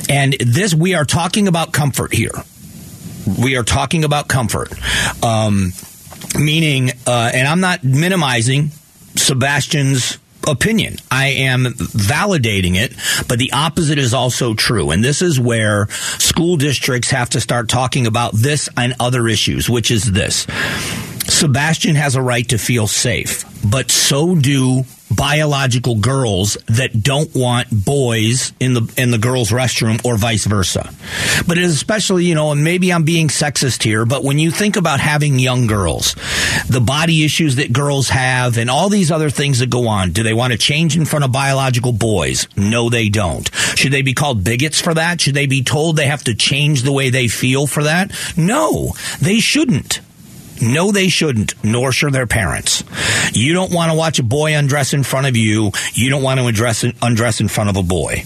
And 0.09 0.33
this, 0.39 0.73
we 0.73 0.95
are 0.95 1.03
talking 1.03 1.49
about 1.49 1.73
comfort 1.73 2.13
here. 2.13 2.31
We 3.37 3.57
are 3.57 3.63
talking 3.63 4.05
about 4.05 4.29
comfort. 4.29 4.71
Um, 5.21 5.73
meaning, 6.35 6.91
uh, 7.05 7.31
and 7.33 7.47
I'm 7.47 7.59
not 7.59 7.83
minimizing 7.83 8.71
Sebastian's 9.15 10.17
opinion. 10.47 10.97
I 11.11 11.27
am 11.27 11.65
validating 11.65 12.75
it, 12.75 12.93
but 13.27 13.39
the 13.39 13.51
opposite 13.51 13.97
is 13.97 14.13
also 14.13 14.53
true. 14.53 14.91
And 14.91 15.03
this 15.03 15.21
is 15.21 15.39
where 15.39 15.87
school 15.89 16.57
districts 16.57 17.09
have 17.11 17.29
to 17.31 17.41
start 17.41 17.69
talking 17.69 18.07
about 18.07 18.33
this 18.33 18.69
and 18.77 18.95
other 18.99 19.27
issues, 19.27 19.69
which 19.69 19.91
is 19.91 20.11
this. 20.11 20.47
Sebastian 21.27 21.95
has 21.95 22.15
a 22.15 22.21
right 22.21 22.47
to 22.49 22.57
feel 22.57 22.87
safe, 22.87 23.43
but 23.69 23.91
so 23.91 24.35
do 24.35 24.85
biological 25.09 25.95
girls 25.95 26.57
that 26.67 27.01
don't 27.01 27.33
want 27.33 27.67
boys 27.71 28.53
in 28.59 28.73
the 28.73 28.93
in 28.97 29.11
the 29.11 29.17
girls' 29.17 29.51
restroom 29.51 30.03
or 30.05 30.17
vice 30.17 30.45
versa. 30.45 30.89
But 31.47 31.57
especially, 31.57 32.25
you 32.25 32.35
know, 32.35 32.51
and 32.51 32.63
maybe 32.63 32.91
I'm 32.91 33.03
being 33.03 33.27
sexist 33.27 33.83
here, 33.83 34.05
but 34.05 34.23
when 34.23 34.39
you 34.39 34.51
think 34.51 34.75
about 34.75 34.99
having 34.99 35.39
young 35.39 35.67
girls, 35.67 36.15
the 36.67 36.81
body 36.81 37.23
issues 37.23 37.55
that 37.55 37.71
girls 37.73 38.09
have 38.09 38.57
and 38.57 38.69
all 38.69 38.89
these 38.89 39.11
other 39.11 39.29
things 39.29 39.59
that 39.59 39.69
go 39.69 39.87
on, 39.87 40.11
do 40.11 40.23
they 40.23 40.33
want 40.33 40.51
to 40.51 40.57
change 40.57 40.97
in 40.97 41.05
front 41.05 41.25
of 41.25 41.31
biological 41.31 41.93
boys? 41.93 42.47
No, 42.55 42.89
they 42.89 43.09
don't. 43.09 43.49
Should 43.75 43.93
they 43.93 44.01
be 44.01 44.13
called 44.13 44.43
bigots 44.43 44.81
for 44.81 44.93
that? 44.93 45.21
Should 45.21 45.35
they 45.35 45.47
be 45.47 45.63
told 45.63 45.95
they 45.95 46.07
have 46.07 46.23
to 46.25 46.35
change 46.35 46.83
the 46.83 46.91
way 46.91 47.09
they 47.09 47.27
feel 47.27 47.67
for 47.67 47.83
that? 47.83 48.11
No, 48.35 48.93
they 49.21 49.39
shouldn't. 49.39 50.01
No, 50.61 50.91
they 50.91 51.09
shouldn't, 51.09 51.63
nor 51.63 51.91
should 51.91 52.13
their 52.13 52.27
parents. 52.27 52.83
You 53.33 53.53
don't 53.53 53.71
want 53.71 53.91
to 53.91 53.97
watch 53.97 54.19
a 54.19 54.23
boy 54.23 54.55
undress 54.55 54.93
in 54.93 55.03
front 55.03 55.27
of 55.27 55.35
you. 55.35 55.71
You 55.93 56.09
don't 56.09 56.23
want 56.23 56.39
to 56.39 56.45
undress, 56.45 56.85
undress 57.01 57.41
in 57.41 57.47
front 57.47 57.69
of 57.69 57.77
a 57.77 57.83
boy. 57.83 58.23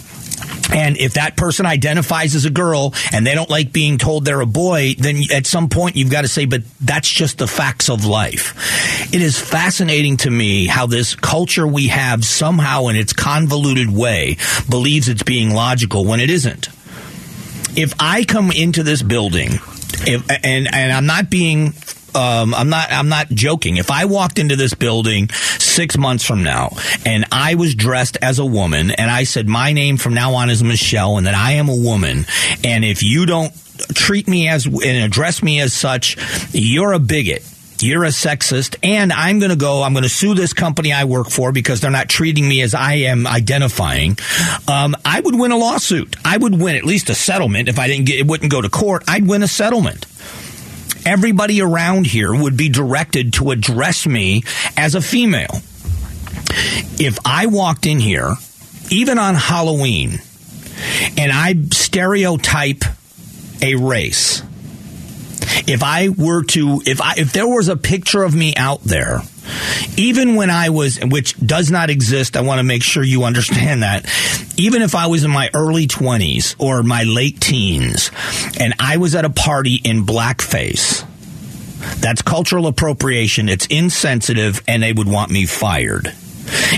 And 0.74 0.98
if 0.98 1.16
that 1.16 1.36
person 1.36 1.66
identifies 1.66 2.34
as 2.34 2.46
a 2.46 2.50
girl 2.50 2.94
and 3.12 3.28
they 3.28 3.36
don't 3.36 3.50
like 3.50 3.74
being 3.74 3.98
told 3.98 4.24
they're 4.24 4.42
a 4.42 4.46
boy, 4.46 4.96
then 4.98 5.22
at 5.34 5.46
some 5.46 5.70
point 5.70 5.98
you've 5.98 6.12
got 6.12 6.22
to 6.22 6.28
say, 6.28 6.46
but 6.46 6.62
that's 6.80 7.10
just 7.10 7.38
the 7.38 7.48
facts 7.48 7.90
of 7.90 8.06
life. 8.06 9.14
It 9.14 9.22
is 9.22 9.38
fascinating 9.38 10.18
to 10.18 10.32
me 10.32 10.68
how 10.68 10.88
this 10.88 11.16
culture 11.16 11.68
we 11.68 11.88
have 11.88 12.24
somehow 12.24 12.88
in 12.88 12.96
its 12.96 13.12
convoluted 13.12 13.90
way 13.90 14.38
believes 14.70 15.10
it's 15.10 15.24
being 15.24 15.54
logical 15.54 16.06
when 16.06 16.22
it 16.22 16.30
isn't. 16.30 16.70
If 17.76 17.94
I 18.00 18.24
come 18.24 18.52
into 18.52 18.84
this 18.84 19.02
building, 19.02 19.50
if, 20.08 20.30
and, 20.30 20.74
and 20.74 20.92
I'm 20.92 21.06
not 21.06 21.30
being 21.30 21.74
um, 22.16 22.54
I'm 22.54 22.70
not 22.70 22.92
I'm 22.92 23.10
not 23.10 23.30
joking. 23.30 23.78
If 23.78 23.92
I 23.92 24.06
walked 24.06 24.40
into 24.40 24.56
this 24.56 24.74
building 24.74 25.30
six 25.30 25.98
months 25.98 26.24
from 26.24 26.44
now 26.44 26.76
and 27.06 27.26
I 27.32 27.56
was 27.56 27.76
dressed 27.76 28.18
as 28.22 28.40
a 28.40 28.46
woman 28.46 28.92
and 28.92 29.10
I 29.10 29.24
said 29.24 29.48
my 29.48 29.74
name 29.74 29.98
from 29.98 30.14
now 30.14 30.36
on 30.36 30.50
is 30.50 30.64
Michelle 30.64 31.18
and 31.18 31.28
that 31.28 31.36
I 31.36 31.54
am 31.54 31.70
a 31.70 31.76
woman 31.76 32.26
and 32.64 32.84
if 32.84 33.04
you 33.04 33.26
don't 33.26 33.54
treat 33.94 34.28
me 34.28 34.48
as 34.48 34.66
and 34.66 35.04
address 35.04 35.42
me 35.42 35.60
as 35.62 35.74
such, 35.74 36.18
you're 36.54 36.94
a 36.94 37.00
bigot 37.00 37.44
you're 37.84 38.04
a 38.04 38.10
sexist, 38.10 38.76
and 38.84 39.12
I'm 39.12 39.40
going 39.40 39.50
to 39.50 39.58
go, 39.58 39.84
I'm 39.84 39.94
going 39.94 40.04
to 40.04 40.10
sue 40.10 40.36
this 40.36 40.54
company 40.54 40.94
I 40.94 41.06
work 41.06 41.30
for 41.30 41.52
because 41.52 41.82
they're 41.82 41.92
not 41.92 42.10
treating 42.10 42.48
me 42.48 42.62
as 42.62 42.74
I 42.74 42.94
am 42.94 43.26
identifying. 43.26 44.18
Um, 44.68 44.96
I 45.04 45.20
would 45.20 45.36
win 45.36 45.52
a 45.52 45.58
lawsuit. 45.58 46.16
I 46.24 46.38
would 46.38 46.60
win 46.60 46.76
at 46.76 46.84
least 46.84 47.10
a 47.10 47.16
settlement. 47.16 47.70
If 47.70 47.80
I 47.80 47.88
didn't 47.88 48.06
get, 48.06 48.20
it 48.20 48.28
wouldn't 48.28 48.52
go 48.52 48.62
to 48.62 48.70
court, 48.70 49.04
I'd 49.08 49.28
win 49.28 49.44
a 49.44 49.48
settlement 49.48 50.06
everybody 51.06 51.62
around 51.62 52.08
here 52.08 52.34
would 52.34 52.58
be 52.58 52.70
directed 52.70 53.34
to 53.34 53.52
address 53.52 54.06
me 54.06 54.44
as 54.78 54.96
a 54.96 55.02
female. 55.02 55.62
If 57.00 57.20
I 57.26 57.48
walked 57.48 57.86
in 57.86 58.00
here, 58.00 58.36
even 58.90 59.18
on 59.18 59.36
Halloween, 59.36 60.22
and 61.18 61.32
I 61.32 61.56
stereotype 61.72 62.84
a 63.62 63.76
race, 63.76 64.44
if 65.68 65.84
I 65.84 66.10
were 66.10 66.44
to, 66.44 66.82
if 66.86 67.02
I, 67.02 67.16
if 67.18 67.34
there 67.34 67.48
was 67.48 67.68
a 67.68 67.78
picture 67.78 68.24
of 68.24 68.36
me 68.36 68.56
out 68.56 68.84
there, 68.84 69.22
even 69.98 70.36
when 70.36 70.50
I 70.50 70.70
was, 70.70 71.00
which 71.00 71.38
does 71.40 71.72
not 71.72 71.90
exist, 71.90 72.38
I 72.38 72.42
want 72.42 72.60
to 72.60 72.64
make 72.64 72.84
sure 72.84 73.04
you 73.04 73.24
understand 73.24 73.84
that. 73.84 74.06
Even 74.58 74.82
if 74.82 74.96
I 74.96 75.08
was 75.08 75.24
in 75.24 75.32
my 75.32 75.50
early 75.54 75.88
20s 75.88 76.56
or 76.60 76.84
my 76.84 77.04
late 77.04 77.40
teens 77.40 78.12
and 78.60 78.74
I 78.80 78.98
was 78.98 79.16
at 79.16 79.26
a 79.26 79.30
party 79.30 79.80
in 79.84 80.06
blackface, 80.06 81.06
that's 82.00 82.22
cultural 82.22 82.68
appropriation. 82.68 83.50
It's 83.50 83.66
insensitive 83.68 84.62
and 84.68 84.84
they 84.84 84.94
would 84.94 85.08
want 85.08 85.32
me 85.32 85.46
fired. 85.46 86.14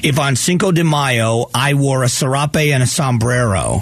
If 0.03 0.19
on 0.19 0.35
Cinco 0.35 0.71
de 0.71 0.83
Mayo 0.83 1.45
I 1.53 1.73
wore 1.73 2.03
a 2.03 2.09
serape 2.09 2.55
and 2.73 2.83
a 2.83 2.87
sombrero, 2.87 3.81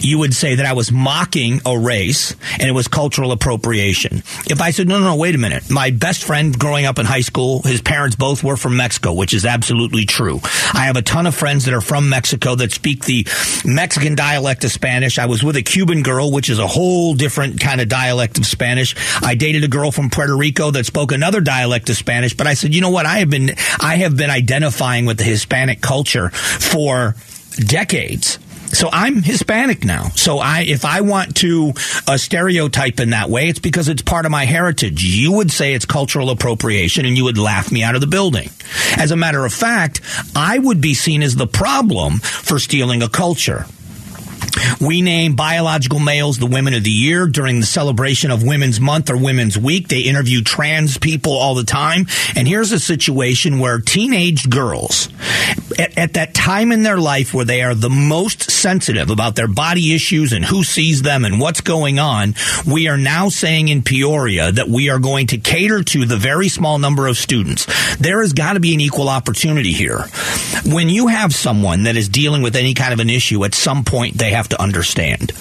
you 0.00 0.18
would 0.18 0.34
say 0.34 0.56
that 0.56 0.66
I 0.66 0.72
was 0.72 0.92
mocking 0.92 1.60
a 1.66 1.78
race 1.78 2.34
and 2.58 2.68
it 2.68 2.72
was 2.72 2.88
cultural 2.88 3.32
appropriation. 3.32 4.18
If 4.46 4.60
I 4.60 4.70
said, 4.70 4.88
no, 4.88 4.98
no, 4.98 5.04
no, 5.04 5.16
wait 5.16 5.34
a 5.34 5.38
minute. 5.38 5.70
My 5.70 5.90
best 5.90 6.24
friend 6.24 6.58
growing 6.58 6.86
up 6.86 6.98
in 6.98 7.06
high 7.06 7.20
school, 7.20 7.62
his 7.62 7.80
parents 7.80 8.16
both 8.16 8.42
were 8.42 8.56
from 8.56 8.76
Mexico, 8.76 9.12
which 9.12 9.34
is 9.34 9.44
absolutely 9.44 10.04
true. 10.04 10.40
I 10.72 10.86
have 10.86 10.96
a 10.96 11.02
ton 11.02 11.26
of 11.26 11.34
friends 11.34 11.64
that 11.64 11.74
are 11.74 11.80
from 11.80 12.08
Mexico 12.08 12.54
that 12.56 12.72
speak 12.72 13.04
the 13.04 13.26
Mexican 13.64 14.14
dialect 14.14 14.64
of 14.64 14.72
Spanish. 14.72 15.18
I 15.18 15.26
was 15.26 15.42
with 15.42 15.56
a 15.56 15.62
Cuban 15.62 16.02
girl, 16.02 16.30
which 16.30 16.48
is 16.50 16.58
a 16.58 16.66
whole 16.66 17.14
different 17.14 17.60
kind 17.60 17.80
of 17.80 17.88
dialect 17.88 18.38
of 18.38 18.46
Spanish. 18.46 18.94
I 19.22 19.34
dated 19.34 19.64
a 19.64 19.68
girl 19.68 19.90
from 19.90 20.10
Puerto 20.10 20.36
Rico 20.36 20.70
that 20.70 20.86
spoke 20.86 21.12
another 21.12 21.40
dialect 21.40 21.88
of 21.90 21.96
Spanish, 21.96 22.34
but 22.34 22.46
I 22.46 22.54
said, 22.54 22.74
you 22.74 22.80
know 22.80 22.90
what? 22.90 23.06
I 23.06 23.18
have 23.18 23.30
been, 23.30 23.50
I 23.80 23.96
have 23.96 24.16
been 24.16 24.30
identifying 24.30 25.06
with 25.06 25.18
the 25.18 25.24
Hispanic 25.24 25.80
culture 25.80 26.30
for 26.30 27.14
decades. 27.58 28.38
So 28.74 28.88
I'm 28.92 29.22
Hispanic 29.22 29.84
now. 29.84 30.08
So 30.10 30.38
I, 30.38 30.62
if 30.62 30.84
I 30.84 31.00
want 31.00 31.36
to 31.36 31.72
uh, 32.06 32.16
stereotype 32.16 33.00
in 33.00 33.10
that 33.10 33.30
way, 33.30 33.48
it's 33.48 33.58
because 33.58 33.88
it's 33.88 34.02
part 34.02 34.26
of 34.26 34.32
my 34.32 34.44
heritage. 34.44 35.02
You 35.02 35.32
would 35.32 35.50
say 35.50 35.74
it's 35.74 35.84
cultural 35.84 36.30
appropriation 36.30 37.06
and 37.06 37.16
you 37.16 37.24
would 37.24 37.38
laugh 37.38 37.70
me 37.70 37.82
out 37.82 37.94
of 37.94 38.00
the 38.00 38.06
building. 38.06 38.50
As 38.96 39.10
a 39.10 39.16
matter 39.16 39.44
of 39.44 39.52
fact, 39.52 40.00
I 40.34 40.58
would 40.58 40.80
be 40.80 40.94
seen 40.94 41.22
as 41.22 41.36
the 41.36 41.46
problem 41.46 42.18
for 42.18 42.58
stealing 42.58 43.02
a 43.02 43.08
culture. 43.08 43.66
We 44.80 45.02
name 45.02 45.36
biological 45.36 45.98
males 45.98 46.38
the 46.38 46.46
women 46.46 46.74
of 46.74 46.84
the 46.84 46.90
year 46.90 47.26
during 47.26 47.60
the 47.60 47.66
celebration 47.66 48.30
of 48.30 48.42
Women's 48.42 48.80
Month 48.80 49.10
or 49.10 49.16
Women's 49.16 49.58
Week. 49.58 49.88
They 49.88 50.00
interview 50.00 50.42
trans 50.42 50.98
people 50.98 51.32
all 51.32 51.54
the 51.54 51.64
time. 51.64 52.06
And 52.36 52.46
here's 52.46 52.72
a 52.72 52.78
situation 52.78 53.58
where 53.58 53.78
teenage 53.80 54.48
girls, 54.48 55.08
at, 55.78 55.96
at, 55.98 56.12
that 56.14 56.34
time 56.34 56.72
in 56.72 56.82
their 56.82 56.98
life 56.98 57.34
where 57.34 57.44
they 57.44 57.62
are 57.62 57.74
the 57.74 57.90
most 57.90 58.50
sensitive 58.50 59.10
about 59.10 59.34
their 59.34 59.48
body 59.48 59.94
issues 59.94 60.32
and 60.32 60.44
who 60.44 60.62
sees 60.62 61.02
them 61.02 61.24
and 61.24 61.40
what's 61.40 61.60
going 61.60 61.98
on, 61.98 62.34
we 62.66 62.88
are 62.88 62.96
now 62.96 63.28
saying 63.28 63.68
in 63.68 63.82
Peoria 63.82 64.52
that 64.52 64.68
we 64.68 64.90
are 64.90 64.98
going 64.98 65.26
to 65.28 65.38
cater 65.38 65.82
to 65.82 66.04
the 66.04 66.16
very 66.16 66.48
small 66.48 66.78
number 66.78 67.06
of 67.06 67.16
students. 67.16 67.66
There 67.96 68.20
has 68.20 68.32
got 68.32 68.54
to 68.54 68.60
be 68.60 68.74
an 68.74 68.80
equal 68.80 69.08
opportunity 69.08 69.72
here. 69.72 70.04
When 70.66 70.88
you 70.88 71.08
have 71.08 71.34
someone 71.34 71.84
that 71.84 71.96
is 71.96 72.08
dealing 72.08 72.42
with 72.42 72.56
any 72.56 72.74
kind 72.74 72.92
of 72.92 73.00
an 73.00 73.10
issue, 73.10 73.44
at 73.44 73.54
some 73.54 73.84
point 73.84 74.16
they 74.16 74.30
have 74.30 74.43
to 74.48 74.60
understand. 74.60 75.32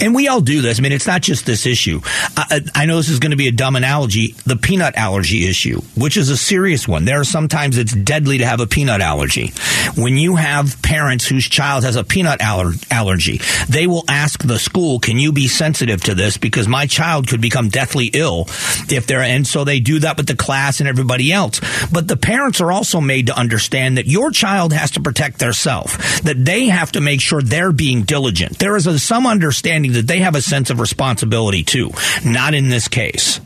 And 0.00 0.14
we 0.14 0.28
all 0.28 0.40
do 0.40 0.62
this. 0.62 0.78
I 0.78 0.82
mean, 0.82 0.92
it's 0.92 1.06
not 1.06 1.22
just 1.22 1.46
this 1.46 1.66
issue. 1.66 2.00
I, 2.36 2.60
I 2.74 2.86
know 2.86 2.96
this 2.96 3.08
is 3.08 3.18
going 3.18 3.30
to 3.30 3.36
be 3.36 3.48
a 3.48 3.52
dumb 3.52 3.76
analogy. 3.76 4.34
The 4.46 4.56
peanut 4.56 4.96
allergy 4.96 5.48
issue, 5.48 5.80
which 5.96 6.16
is 6.16 6.28
a 6.28 6.36
serious 6.36 6.86
one. 6.86 7.04
There 7.04 7.20
are 7.20 7.24
sometimes 7.24 7.78
it's 7.78 7.94
deadly 7.94 8.38
to 8.38 8.46
have 8.46 8.60
a 8.60 8.66
peanut 8.66 9.00
allergy. 9.00 9.52
When 9.96 10.16
you 10.16 10.36
have 10.36 10.80
parents 10.82 11.26
whose 11.26 11.48
child 11.48 11.84
has 11.84 11.96
a 11.96 12.04
peanut 12.04 12.40
aller- 12.40 12.74
allergy, 12.90 13.40
they 13.68 13.86
will 13.86 14.04
ask 14.08 14.42
the 14.42 14.58
school, 14.58 15.00
can 15.00 15.18
you 15.18 15.32
be 15.32 15.48
sensitive 15.48 16.02
to 16.04 16.14
this? 16.14 16.36
Because 16.36 16.68
my 16.68 16.86
child 16.86 17.28
could 17.28 17.40
become 17.40 17.68
deathly 17.68 18.10
ill 18.12 18.46
if 18.88 19.06
they're, 19.06 19.22
and 19.22 19.46
so 19.46 19.64
they 19.64 19.80
do 19.80 19.98
that 20.00 20.16
with 20.16 20.26
the 20.26 20.36
class 20.36 20.80
and 20.80 20.88
everybody 20.88 21.32
else. 21.32 21.60
But 21.92 22.08
the 22.08 22.16
parents 22.16 22.60
are 22.60 22.72
also 22.72 23.00
made 23.00 23.26
to 23.26 23.36
understand 23.36 23.98
that 23.98 24.06
your 24.06 24.30
child 24.30 24.72
has 24.72 24.92
to 24.92 25.00
protect 25.00 25.38
their 25.38 25.52
self, 25.52 26.22
that 26.22 26.44
they 26.44 26.66
have 26.66 26.92
to 26.92 27.00
make 27.00 27.20
sure 27.20 27.42
they're 27.42 27.72
being 27.72 28.02
diligent. 28.02 28.28
There 28.46 28.76
is 28.76 28.86
a, 28.86 28.98
some 28.98 29.26
understanding 29.26 29.92
that 29.92 30.06
they 30.06 30.20
have 30.20 30.34
a 30.34 30.42
sense 30.42 30.70
of 30.70 30.80
responsibility 30.80 31.64
too. 31.64 31.90
Not 32.24 32.54
in 32.54 32.68
this 32.68 32.88
case. 32.88 33.40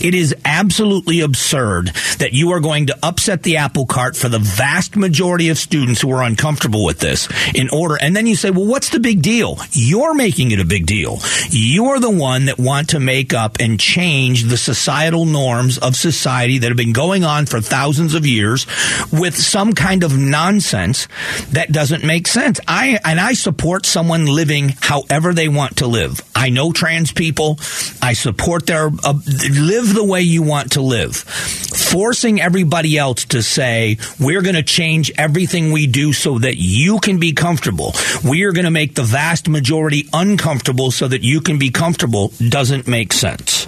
It 0.00 0.14
is 0.14 0.34
absolutely 0.44 1.20
absurd 1.20 1.92
that 2.18 2.32
you 2.32 2.50
are 2.52 2.60
going 2.60 2.86
to 2.86 2.98
upset 3.02 3.42
the 3.42 3.58
apple 3.58 3.86
cart 3.86 4.16
for 4.16 4.28
the 4.28 4.38
vast 4.38 4.96
majority 4.96 5.48
of 5.48 5.58
students 5.58 6.00
who 6.00 6.10
are 6.12 6.22
uncomfortable 6.22 6.84
with 6.84 7.00
this 7.00 7.28
in 7.54 7.68
order. 7.70 7.98
And 8.00 8.16
then 8.16 8.26
you 8.26 8.36
say, 8.36 8.50
well, 8.50 8.66
what's 8.66 8.90
the 8.90 9.00
big 9.00 9.22
deal? 9.22 9.58
You're 9.72 10.14
making 10.14 10.52
it 10.52 10.60
a 10.60 10.64
big 10.64 10.86
deal. 10.86 11.18
You're 11.50 12.00
the 12.00 12.10
one 12.10 12.46
that 12.46 12.58
want 12.58 12.90
to 12.90 13.00
make 13.00 13.34
up 13.34 13.58
and 13.60 13.78
change 13.78 14.44
the 14.44 14.56
societal 14.56 15.26
norms 15.26 15.78
of 15.78 15.96
society 15.96 16.58
that 16.58 16.68
have 16.68 16.76
been 16.76 16.92
going 16.92 17.24
on 17.24 17.46
for 17.46 17.60
thousands 17.60 18.14
of 18.14 18.26
years 18.26 18.66
with 19.12 19.36
some 19.36 19.72
kind 19.74 20.02
of 20.02 20.16
nonsense 20.16 21.08
that 21.50 21.72
doesn't 21.72 22.04
make 22.04 22.26
sense. 22.26 22.60
I, 22.66 22.98
and 23.04 23.20
I 23.20 23.34
support 23.34 23.86
someone 23.86 24.26
living 24.26 24.74
however 24.80 25.34
they 25.34 25.48
want 25.48 25.76
to 25.78 25.86
live. 25.86 26.22
I 26.34 26.48
know 26.50 26.72
trans 26.72 27.12
people. 27.12 27.58
I 28.00 28.14
support 28.14 28.66
their, 28.66 28.86
uh, 28.86 29.14
live 29.50 29.89
the 29.92 30.04
way 30.04 30.22
you 30.22 30.42
want 30.42 30.72
to 30.72 30.80
live. 30.80 31.16
Forcing 31.16 32.40
everybody 32.40 32.96
else 32.98 33.24
to 33.26 33.42
say, 33.42 33.98
we're 34.18 34.42
going 34.42 34.54
to 34.54 34.62
change 34.62 35.10
everything 35.18 35.72
we 35.72 35.86
do 35.86 36.12
so 36.12 36.38
that 36.38 36.56
you 36.56 37.00
can 37.00 37.18
be 37.18 37.32
comfortable. 37.32 37.94
We 38.24 38.44
are 38.44 38.52
going 38.52 38.64
to 38.64 38.70
make 38.70 38.94
the 38.94 39.02
vast 39.02 39.48
majority 39.48 40.08
uncomfortable 40.12 40.90
so 40.90 41.08
that 41.08 41.22
you 41.22 41.40
can 41.40 41.58
be 41.58 41.70
comfortable 41.70 42.32
doesn't 42.48 42.86
make 42.86 43.12
sense. 43.12 43.66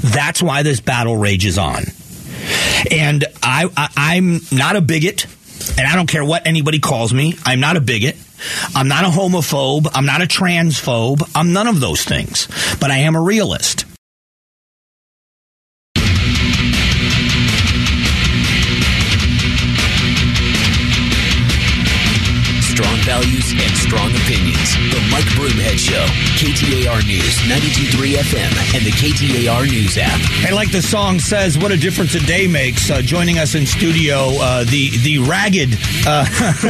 That's 0.00 0.42
why 0.42 0.62
this 0.62 0.80
battle 0.80 1.16
rages 1.16 1.58
on. 1.58 1.84
And 2.90 3.24
I, 3.42 3.68
I 3.76 3.88
I'm 3.96 4.40
not 4.52 4.76
a 4.76 4.80
bigot, 4.80 5.26
and 5.76 5.86
I 5.86 5.94
don't 5.96 6.08
care 6.08 6.24
what 6.24 6.46
anybody 6.46 6.78
calls 6.78 7.12
me. 7.12 7.36
I'm 7.44 7.60
not 7.60 7.76
a 7.76 7.80
bigot. 7.80 8.16
I'm 8.74 8.88
not 8.88 9.04
a 9.04 9.08
homophobe. 9.08 9.88
I'm 9.94 10.06
not 10.06 10.22
a 10.22 10.26
transphobe. 10.26 11.28
I'm 11.34 11.52
none 11.52 11.66
of 11.66 11.80
those 11.80 12.04
things. 12.04 12.46
But 12.80 12.90
I 12.90 12.98
am 12.98 13.16
a 13.16 13.20
realist. 13.20 13.84
KTAR 26.58 27.06
News, 27.06 27.38
92.3 27.46 28.14
FM, 28.16 28.74
and 28.74 28.84
the 28.84 28.90
KTAR 28.90 29.70
News 29.70 29.96
app. 29.96 30.20
And 30.44 30.56
like 30.56 30.72
the 30.72 30.82
song 30.82 31.20
says, 31.20 31.56
what 31.56 31.70
a 31.70 31.76
difference 31.76 32.16
a 32.16 32.20
day 32.26 32.48
makes. 32.48 32.90
Uh, 32.90 33.00
joining 33.00 33.38
us 33.38 33.54
in 33.54 33.64
studio, 33.64 34.30
uh, 34.40 34.64
the 34.64 34.90
the 35.04 35.18
ragged 35.18 35.74
uh, 36.04 36.26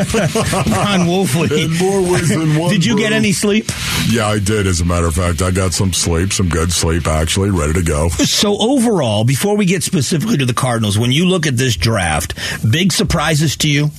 Ron 0.77 1.07
Wolfley. 1.09 1.65
In 1.65 1.73
more 1.79 2.03
ways 2.03 2.29
than 2.29 2.59
one. 2.59 2.71
Did 2.71 2.85
you 2.85 2.97
bro. 2.97 3.03
get 3.03 3.13
any 3.15 3.33
sleep? 3.33 3.71
Yeah, 4.11 4.27
I 4.27 4.39
did. 4.39 4.67
As 4.67 4.83
a 4.83 4.85
matter 4.85 5.07
of 5.07 5.15
fact, 5.15 5.41
I 5.41 5.53
got 5.53 5.73
some 5.73 5.95
sleep, 5.95 6.35
some 6.35 6.51
good 6.51 6.71
sleep, 6.71 7.07
actually, 7.07 7.49
ready 7.49 7.73
to 7.73 7.83
go. 7.83 8.11
So 8.11 8.59
overall, 8.59 9.25
before 9.25 9.57
we 9.57 9.65
get 9.65 9.83
specifically 9.83 10.37
to 10.37 10.45
the 10.45 10.53
Cardinals, 10.53 10.99
when 10.99 11.13
you 11.13 11.25
look 11.25 11.47
at 11.47 11.57
this 11.57 11.77
draft, 11.77 12.35
big 12.71 12.93
surprises 12.93 13.57
to 13.57 13.71
you? 13.71 13.91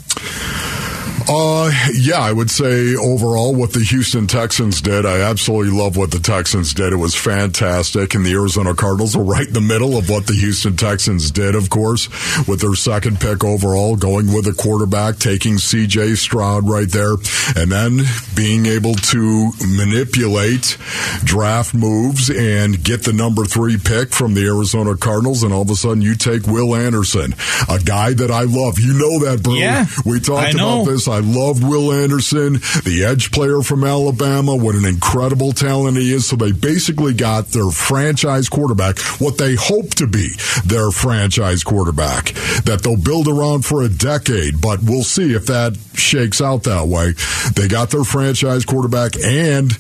Uh, 1.32 1.72
yeah, 1.94 2.18
I 2.18 2.32
would 2.32 2.50
say 2.50 2.96
overall 2.96 3.54
what 3.54 3.72
the 3.72 3.82
Houston 3.82 4.26
Texans 4.26 4.82
did, 4.82 5.06
I 5.06 5.20
absolutely 5.20 5.78
love 5.78 5.96
what 5.96 6.10
the 6.10 6.18
Texans 6.18 6.74
did. 6.74 6.92
It 6.92 6.96
was 6.96 7.14
fantastic, 7.14 8.16
and 8.16 8.26
the 8.26 8.34
Arizona 8.34 8.74
Cardinals 8.74 9.16
were 9.16 9.24
right 9.24 9.46
in 9.46 9.54
the 9.54 9.62
middle 9.62 9.96
of 9.96 10.10
what 10.10 10.26
the 10.26 10.34
Houston 10.34 10.76
Texans 10.76 11.30
did, 11.30 11.54
of 11.54 11.70
course, 11.70 12.08
with 12.48 12.62
their 12.62 12.74
second 12.74 13.20
pick 13.20 13.44
overall, 13.44 13.96
going 13.96 14.34
with 14.34 14.48
a 14.48 14.54
quarterback, 14.54 15.18
taking 15.18 15.60
C.J. 15.60 16.16
Stroud 16.16 16.68
right 16.68 16.90
there, 16.90 17.14
and 17.56 17.72
then 17.72 18.00
being 18.36 18.66
able 18.66 18.96
to 18.96 19.52
manipulate 19.68 20.78
draft 21.24 21.76
moves 21.76 22.32
and 22.32 22.84
get 22.84 23.04
the 23.04 23.14
number 23.14 23.46
three 23.46 23.78
pick 23.78 24.14
from 24.14 24.34
the 24.34 24.48
Arizona 24.48 24.98
Cardinals, 24.98 25.44
and 25.44 25.54
all 25.54 25.62
of 25.62 25.70
a 25.70 25.76
sudden 25.76 26.02
you 26.02 26.16
take 26.16 26.48
Will 26.48 26.74
Anderson, 26.74 27.36
a 27.70 27.78
guy 27.78 28.14
that 28.14 28.32
I 28.32 28.44
love. 28.46 28.80
You 28.80 28.94
know 28.94 29.30
that, 29.30 29.44
bro. 29.44 29.54
Yeah, 29.54 29.86
we 30.08 30.20
talked 30.20 30.56
about 30.56 30.86
this. 30.86 31.08
I 31.08 31.19
loved 31.20 31.64
Will 31.64 31.92
Anderson, 31.92 32.54
the 32.84 33.06
edge 33.08 33.32
player 33.32 33.62
from 33.62 33.84
Alabama. 33.84 34.56
What 34.56 34.76
an 34.76 34.86
incredible 34.86 35.52
talent 35.52 35.98
he 35.98 36.14
is. 36.14 36.28
So 36.28 36.36
they 36.36 36.52
basically 36.52 37.14
got 37.14 37.48
their 37.48 37.70
franchise 37.70 38.50
quarterback, 38.50 39.00
what 39.20 39.38
they 39.38 39.56
hope 39.56 39.92
to 39.96 40.08
be 40.08 40.30
their 40.66 40.92
franchise 40.92 41.64
quarterback, 41.64 42.34
that 42.66 42.82
they'll 42.84 42.98
build 42.98 43.28
around 43.28 43.66
for 43.66 43.84
a 43.84 43.90
decade. 43.90 44.62
But 44.62 44.82
we'll 44.84 45.04
see 45.04 45.34
if 45.34 45.48
that 45.48 45.78
shakes 45.94 46.42
out 46.42 46.64
that 46.64 46.88
way. 46.88 47.14
They 47.56 47.68
got 47.68 47.92
their 47.92 48.04
franchise 48.04 48.66
quarterback 48.66 49.14
and 49.24 49.72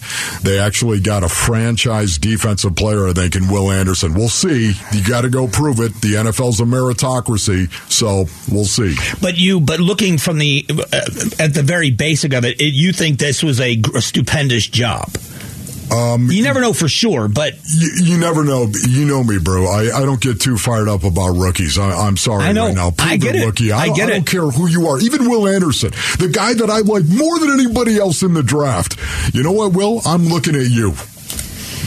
they 0.43 0.59
actually 0.59 0.99
got 0.99 1.23
a 1.23 1.29
franchise 1.29 2.17
defensive 2.17 2.75
player, 2.75 3.07
I 3.07 3.13
think, 3.13 3.35
in 3.35 3.49
Will 3.49 3.71
Anderson. 3.71 4.13
We'll 4.13 4.29
see. 4.29 4.73
You 4.91 5.03
got 5.07 5.21
to 5.21 5.29
go 5.29 5.47
prove 5.47 5.79
it. 5.79 5.93
The 6.01 6.13
NFL's 6.13 6.59
a 6.59 6.63
meritocracy, 6.63 7.71
so 7.91 8.25
we'll 8.51 8.65
see. 8.65 8.95
But 9.21 9.37
you, 9.37 9.59
but 9.59 9.79
looking 9.79 10.17
from 10.17 10.37
the 10.37 10.65
uh, 10.69 11.01
at 11.39 11.53
the 11.53 11.63
very 11.63 11.91
basic 11.91 12.33
of 12.33 12.45
it, 12.45 12.59
it 12.61 12.73
you 12.73 12.93
think 12.93 13.19
this 13.19 13.43
was 13.43 13.59
a, 13.59 13.79
a 13.95 14.01
stupendous 14.01 14.65
job. 14.67 15.09
Um, 15.91 16.29
You 16.29 16.43
never 16.43 16.61
know 16.61 16.71
for 16.73 16.87
sure, 16.87 17.27
but 17.27 17.55
You, 17.65 17.89
you 18.03 18.17
never 18.19 18.43
know. 18.43 18.67
You 18.87 19.05
know 19.05 19.23
me, 19.23 19.39
bro. 19.39 19.65
I, 19.65 19.89
I 20.01 20.05
don't 20.05 20.21
get 20.21 20.39
too 20.39 20.55
fired 20.55 20.87
up 20.87 21.03
about 21.03 21.29
rookies. 21.29 21.79
I, 21.79 21.89
I'm 22.05 22.15
sorry 22.15 22.43
I 22.43 22.51
know. 22.51 22.67
right 22.67 22.75
now. 22.75 22.89
I 22.99 23.17
Prove 23.17 23.21
get 23.21 23.35
it. 23.35 23.43
Rookie. 23.45 23.71
I, 23.71 23.79
I 23.85 23.87
get 23.95 24.07
I 24.07 24.11
don't 24.11 24.21
it. 24.21 24.27
care 24.27 24.45
who 24.45 24.67
you 24.67 24.85
are. 24.87 24.99
Even 24.99 25.27
Will 25.27 25.47
Anderson, 25.47 25.89
the 26.19 26.29
guy 26.31 26.53
that 26.53 26.69
I 26.69 26.79
like 26.81 27.05
more 27.05 27.39
than 27.39 27.49
anybody 27.59 27.97
else 27.97 28.21
in 28.21 28.35
the 28.35 28.43
draft. 28.43 28.99
You 29.33 29.41
know 29.41 29.51
what, 29.51 29.73
Will? 29.73 30.01
I'm 30.05 30.27
looking 30.27 30.53
at 30.55 30.69
you. 30.69 30.91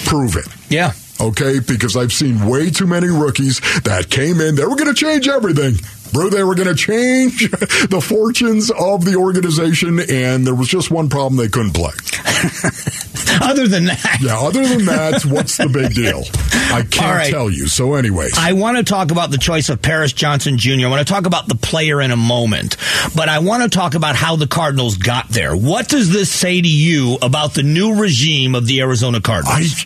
Prove 0.04 0.36
it. 0.36 0.48
yeah. 0.68 0.92
Okay, 1.20 1.60
because 1.60 1.96
I've 1.96 2.12
seen 2.12 2.44
way 2.48 2.70
too 2.70 2.86
many 2.88 3.06
rookies 3.06 3.60
that 3.84 4.10
came 4.10 4.40
in. 4.40 4.56
They 4.56 4.64
were 4.64 4.74
going 4.74 4.92
to 4.92 4.94
change 4.94 5.28
everything. 5.28 5.74
Bro, 6.12 6.30
they 6.30 6.44
were 6.44 6.54
going 6.54 6.68
to 6.68 6.74
change 6.74 7.50
the 7.88 8.00
fortunes 8.04 8.70
of 8.70 9.04
the 9.04 9.16
organization, 9.16 9.98
and 10.00 10.46
there 10.46 10.54
was 10.54 10.68
just 10.68 10.90
one 10.90 11.08
problem 11.08 11.36
they 11.36 11.48
couldn't 11.48 11.72
play. 11.72 11.92
Other 13.40 13.66
than 13.66 13.86
that, 13.86 14.18
Yeah, 14.20 14.38
other 14.38 14.64
than 14.66 14.84
that, 14.84 15.24
what's 15.24 15.56
the 15.56 15.68
big 15.68 15.94
deal? 15.94 16.22
I 16.52 16.82
can't 16.90 17.16
right. 17.16 17.30
tell 17.30 17.48
you. 17.48 17.66
So, 17.66 17.94
anyways. 17.94 18.36
I 18.36 18.52
want 18.52 18.76
to 18.76 18.82
talk 18.82 19.10
about 19.10 19.30
the 19.30 19.38
choice 19.38 19.68
of 19.70 19.80
Paris 19.80 20.12
Johnson 20.12 20.58
Jr. 20.58 20.84
I 20.84 20.88
want 20.88 21.06
to 21.06 21.10
talk 21.10 21.26
about 21.26 21.48
the 21.48 21.54
player 21.54 22.00
in 22.02 22.10
a 22.10 22.16
moment, 22.16 22.76
but 23.16 23.28
I 23.30 23.38
want 23.38 23.62
to 23.62 23.68
talk 23.70 23.94
about 23.94 24.16
how 24.16 24.36
the 24.36 24.46
Cardinals 24.46 24.96
got 24.98 25.28
there. 25.28 25.56
What 25.56 25.88
does 25.88 26.12
this 26.12 26.30
say 26.30 26.60
to 26.60 26.68
you 26.68 27.16
about 27.22 27.54
the 27.54 27.62
new 27.62 27.94
regime 27.94 28.54
of 28.54 28.66
the 28.66 28.80
Arizona 28.80 29.18
I, 29.18 29.20
Cardinals? 29.20 29.84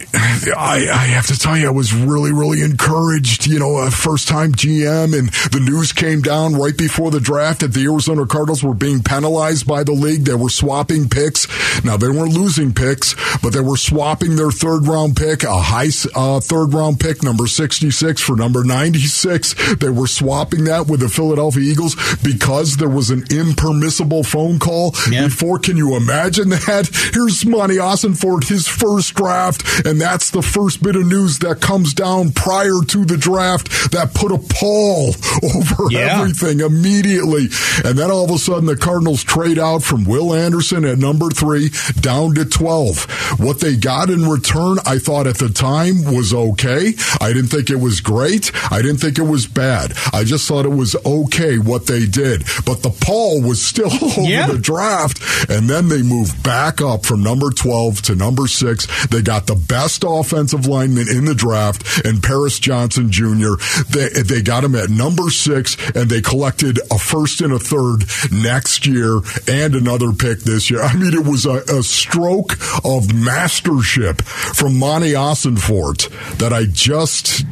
I 0.56 0.88
I 0.92 1.06
have 1.06 1.26
to 1.28 1.38
tell 1.38 1.56
you, 1.56 1.68
I 1.68 1.70
was 1.70 1.94
really, 1.94 2.32
really 2.32 2.62
encouraged. 2.62 3.46
You 3.46 3.58
know, 3.60 3.76
a 3.76 3.90
first 3.92 4.26
time 4.28 4.52
GM, 4.52 5.16
and 5.16 5.28
the 5.52 5.60
news 5.60 5.92
came 5.92 6.15
down 6.22 6.54
right 6.54 6.76
before 6.76 7.10
the 7.10 7.20
draft 7.20 7.60
that 7.60 7.72
the 7.72 7.84
Arizona 7.84 8.26
Cardinals 8.26 8.62
were 8.62 8.74
being 8.74 9.02
penalized 9.02 9.66
by 9.66 9.82
the 9.84 9.92
league. 9.92 10.24
They 10.24 10.34
were 10.34 10.48
swapping 10.50 11.08
picks. 11.08 11.46
Now, 11.84 11.96
they 11.96 12.08
weren't 12.08 12.32
losing 12.34 12.72
picks, 12.72 13.14
but 13.42 13.52
they 13.52 13.60
were 13.60 13.76
swapping 13.76 14.36
their 14.36 14.50
third 14.50 14.86
round 14.86 15.16
pick, 15.16 15.42
a 15.44 15.60
high 15.60 15.88
uh, 16.14 16.40
third 16.40 16.72
round 16.74 17.00
pick, 17.00 17.22
number 17.22 17.46
66 17.46 18.20
for 18.20 18.36
number 18.36 18.64
96. 18.64 19.74
They 19.76 19.88
were 19.88 20.06
swapping 20.06 20.64
that 20.64 20.86
with 20.86 21.00
the 21.00 21.08
Philadelphia 21.08 21.62
Eagles 21.62 21.94
because 22.22 22.76
there 22.76 22.88
was 22.88 23.10
an 23.10 23.24
impermissible 23.30 24.24
phone 24.24 24.58
call 24.58 24.94
Yeah. 25.10 25.24
before. 25.24 25.58
Can 25.58 25.76
you 25.76 25.96
imagine 25.96 26.48
that? 26.50 26.88
Here's 27.12 27.44
Monti 27.46 27.76
Ossenfort, 27.76 28.48
his 28.48 28.66
first 28.68 29.14
draft, 29.14 29.86
and 29.86 30.00
that's 30.00 30.30
the 30.30 30.42
first 30.42 30.82
bit 30.82 30.96
of 30.96 31.06
news 31.06 31.38
that 31.40 31.60
comes 31.60 31.94
down 31.94 32.32
prior 32.32 32.80
to 32.88 33.04
the 33.04 33.16
draft 33.16 33.68
that 33.92 34.14
put 34.14 34.32
a 34.32 34.38
pall 34.38 35.08
over 35.54 35.84
Yeah. 35.90 36.05
Everything 36.06 36.60
immediately. 36.60 37.48
And 37.84 37.98
then 37.98 38.10
all 38.10 38.24
of 38.24 38.30
a 38.30 38.38
sudden, 38.38 38.66
the 38.66 38.76
Cardinals 38.76 39.22
trade 39.24 39.58
out 39.58 39.82
from 39.82 40.04
Will 40.04 40.34
Anderson 40.34 40.84
at 40.84 40.98
number 40.98 41.28
three 41.30 41.70
down 42.00 42.34
to 42.34 42.44
12. 42.44 43.38
What 43.40 43.60
they 43.60 43.76
got 43.76 44.10
in 44.10 44.26
return, 44.28 44.78
I 44.86 44.98
thought 44.98 45.26
at 45.26 45.38
the 45.38 45.48
time 45.48 46.04
was 46.14 46.32
okay. 46.32 46.92
I 47.20 47.32
didn't 47.32 47.48
think 47.48 47.70
it 47.70 47.80
was 47.80 48.00
great. 48.00 48.50
I 48.72 48.82
didn't 48.82 48.98
think 48.98 49.18
it 49.18 49.22
was 49.22 49.46
bad. 49.46 49.92
I 50.12 50.24
just 50.24 50.46
thought 50.48 50.64
it 50.64 50.70
was 50.70 50.96
okay 51.04 51.58
what 51.58 51.86
they 51.86 52.06
did. 52.06 52.44
But 52.64 52.82
the 52.82 52.90
pall 53.00 53.40
was 53.42 53.60
still 53.62 53.92
over 54.02 54.22
Yeah. 54.22 54.46
the 54.46 54.58
draft. 54.58 55.20
And 55.50 55.68
then 55.68 55.88
they 55.88 56.02
moved 56.02 56.42
back 56.42 56.80
up 56.80 57.04
from 57.04 57.22
number 57.22 57.50
12 57.50 58.02
to 58.02 58.14
number 58.14 58.46
six. 58.46 58.86
They 59.08 59.22
got 59.22 59.46
the 59.46 59.54
best 59.56 60.04
offensive 60.06 60.66
lineman 60.66 61.08
in 61.08 61.24
the 61.24 61.34
draft 61.34 62.04
and 62.04 62.22
Paris 62.22 62.58
Johnson 62.58 63.10
Jr. 63.10 63.54
They, 63.90 64.08
they 64.22 64.42
got 64.42 64.64
him 64.64 64.74
at 64.74 64.90
number 64.90 65.30
six 65.30 65.76
and 65.96 66.10
they 66.10 66.20
collected 66.20 66.78
a 66.90 66.98
first 66.98 67.40
and 67.40 67.52
a 67.52 67.58
third 67.58 68.04
next 68.30 68.86
year 68.86 69.20
and 69.48 69.74
another 69.74 70.12
pick 70.12 70.40
this 70.40 70.70
year. 70.70 70.82
I 70.82 70.94
mean, 70.94 71.14
it 71.14 71.26
was 71.26 71.46
a, 71.46 71.62
a 71.68 71.82
stroke 71.82 72.52
of 72.84 73.14
mastership 73.14 74.22
from 74.22 74.78
Monti 74.78 75.12
Ossenfort 75.12 76.38
that 76.38 76.52
I 76.52 76.66
just. 76.66 77.44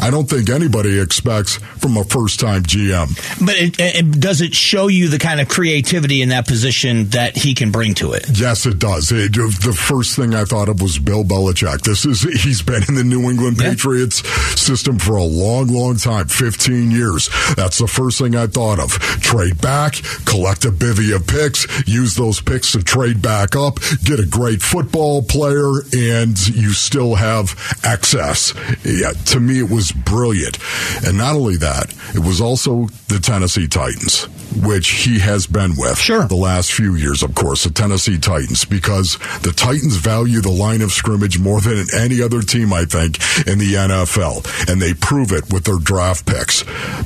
I 0.00 0.10
don't 0.10 0.28
think 0.28 0.50
anybody 0.50 0.98
expects 1.00 1.56
from 1.56 1.96
a 1.96 2.04
first 2.04 2.40
time 2.40 2.62
GM. 2.62 3.08
but 3.44 3.54
it, 3.56 3.76
it, 3.78 4.20
does 4.20 4.40
it 4.40 4.54
show 4.54 4.88
you 4.88 5.08
the 5.08 5.18
kind 5.18 5.40
of 5.40 5.48
creativity 5.48 6.22
in 6.22 6.28
that 6.30 6.46
position 6.46 7.06
that 7.08 7.36
he 7.36 7.54
can 7.54 7.70
bring 7.70 7.94
to 7.94 8.12
it? 8.12 8.26
Yes, 8.38 8.66
it 8.66 8.78
does. 8.78 9.10
It, 9.12 9.32
the 9.34 9.72
first 9.76 10.16
thing 10.16 10.34
I 10.34 10.44
thought 10.44 10.68
of 10.68 10.80
was 10.80 10.98
Bill 10.98 11.24
Belichick. 11.24 11.82
This 11.82 12.04
is 12.04 12.20
he's 12.42 12.62
been 12.62 12.82
in 12.88 12.94
the 12.94 13.04
New 13.04 13.30
England 13.30 13.58
Yeah. 13.60 13.70
Patriots 13.70 14.26
system 14.60 14.98
for 14.98 15.16
a 15.16 15.24
long, 15.24 15.68
long 15.68 15.96
time, 15.96 16.26
fifteen 16.28 16.90
years. 16.90 17.28
That's 17.56 17.78
the 17.78 17.88
first 17.88 18.18
thing 18.18 18.34
I 18.36 18.46
thought 18.46 18.78
of. 18.78 18.92
Trade 19.20 19.60
back, 19.60 19.94
collect 20.24 20.64
a 20.64 20.70
bivy 20.70 21.14
of 21.14 21.26
picks, 21.26 21.66
use 21.88 22.14
those 22.14 22.40
picks 22.40 22.72
to 22.72 22.82
trade 22.82 23.22
back 23.22 23.56
up, 23.56 23.78
get 24.04 24.20
a 24.20 24.26
great 24.26 24.62
football 24.62 25.22
player, 25.22 25.70
and 25.96 26.36
you 26.48 26.70
still 26.72 27.14
have 27.14 27.54
excess. 27.84 28.52
Yeah, 28.84 29.12
to 29.26 29.40
me, 29.40 29.58
it 29.60 29.70
was 29.70 29.85
brilliant. 29.92 30.58
And 31.06 31.16
not 31.18 31.34
only 31.36 31.56
that, 31.56 31.92
it 32.14 32.20
was 32.20 32.40
also 32.40 32.86
the 33.08 33.18
Tennessee 33.18 33.68
Titans. 33.68 34.28
which 34.62 34.88
he 35.04 35.18
has 35.18 35.46
been 35.46 35.74
with 35.76 35.98
Sure. 35.98 36.26
the 36.28 36.36
last 36.36 36.72
few 36.72 36.94
years, 36.94 37.22
of 37.22 37.34
course, 37.34 37.64
the 37.64 37.70
Tennessee 37.70 38.16
Titans, 38.16 38.64
because 38.64 39.18
the 39.42 39.52
Titans 39.54 39.96
value 39.96 40.40
the 40.40 40.50
line 40.50 40.80
of 40.82 40.92
scrimmage 40.92 41.38
more 41.38 41.60
than 41.60 41.84
any 41.94 42.22
other 42.22 42.40
team, 42.40 42.72
I 42.72 42.84
think, 42.86 43.18
in 43.46 43.58
the 43.58 43.74
NFL. 43.74 44.46
And 44.70 44.80
they 44.80 44.94
prove 44.94 45.32
it 45.32 45.52
with 45.52 45.64
their 45.64 45.78
draft 45.78 46.24
picks. 46.26 46.62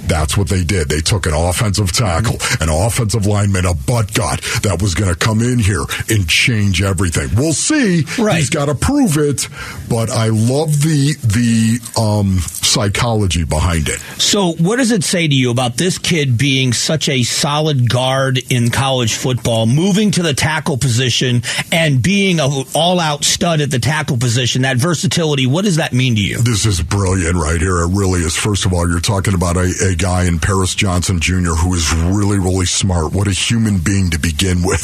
That's 0.07 0.37
what 0.37 0.49
they 0.49 0.63
did. 0.63 0.91
They 0.91 1.01
took 1.01 1.27
an 1.27 1.33
offensive 1.35 1.91
tackle, 1.93 2.37
an 2.61 2.69
offensive 2.69 3.27
lineman, 3.27 3.65
a 3.65 3.75
butt 3.75 4.13
gut 4.15 4.41
that 4.63 4.81
was 4.81 4.95
going 4.95 5.11
to 5.13 5.19
come 5.19 5.41
in 5.41 5.59
here 5.59 5.85
and 6.09 6.29
change 6.29 6.83
everything. 6.83 7.31
We'll 7.37 7.55
see. 7.55 8.05
Right. 8.19 8.37
He's 8.37 8.51
got 8.51 8.67
to 8.67 8.75
prove 8.75 9.17
it, 9.17 9.49
but 9.89 10.11
I 10.11 10.29
love 10.29 10.83
the 10.83 11.15
the 11.25 11.81
um, 12.01 12.39
psychology 12.71 13.45
behind 13.45 13.89
it. 13.89 13.99
So, 14.21 14.53
what 14.53 14.77
does 14.77 14.93
it 14.93 15.03
say 15.03 15.27
to 15.27 15.35
you 15.35 15.51
about 15.51 15.77
this 15.77 15.99
kid 15.99 16.39
being 16.39 16.73
such 16.73 17.09
a 17.09 17.23
solid 17.23 17.91
guard 17.91 18.41
in 18.51 18.71
college 18.71 19.15
football, 19.15 19.67
moving 19.67 20.13
to 20.13 20.23
the 20.23 20.35
tackle 20.35 20.79
position 20.79 21.43
and 21.73 22.03
being 22.03 22.39
an 22.39 22.65
all-out 22.75 23.25
stud 23.25 23.61
at 23.61 23.71
the 23.71 23.79
tackle 23.79 24.17
position? 24.17 24.63
That 24.63 24.77
versatility. 24.77 25.47
What 25.47 25.65
does 25.65 25.77
that 25.77 25.93
mean 25.93 26.15
to 26.15 26.21
you? 26.21 26.39
This 26.39 26.65
is 26.65 26.81
brilliant 26.81 27.35
right 27.35 27.61
here. 27.61 27.81
It 27.81 27.89
really 27.93 28.21
is. 28.21 28.37
First 28.37 28.65
of 28.65 28.73
all, 28.73 28.89
you're 28.89 29.01
talking 29.01 29.35
about 29.35 29.57
a, 29.57 29.73
a 29.91 29.97
guy 29.97 30.25
in 30.25 30.39
Paris 30.39 30.75
Johnson 30.75 31.21
Jr. 31.21 31.55
who 31.59 31.75
is 31.75 31.93
really, 31.95 32.39
really 32.39 32.67
smart. 32.67 33.13
What 33.13 33.27
a 33.27 33.33
human 33.33 33.79
being 33.79 34.11
to 34.11 34.19
begin 34.19 34.63
with. 34.63 34.81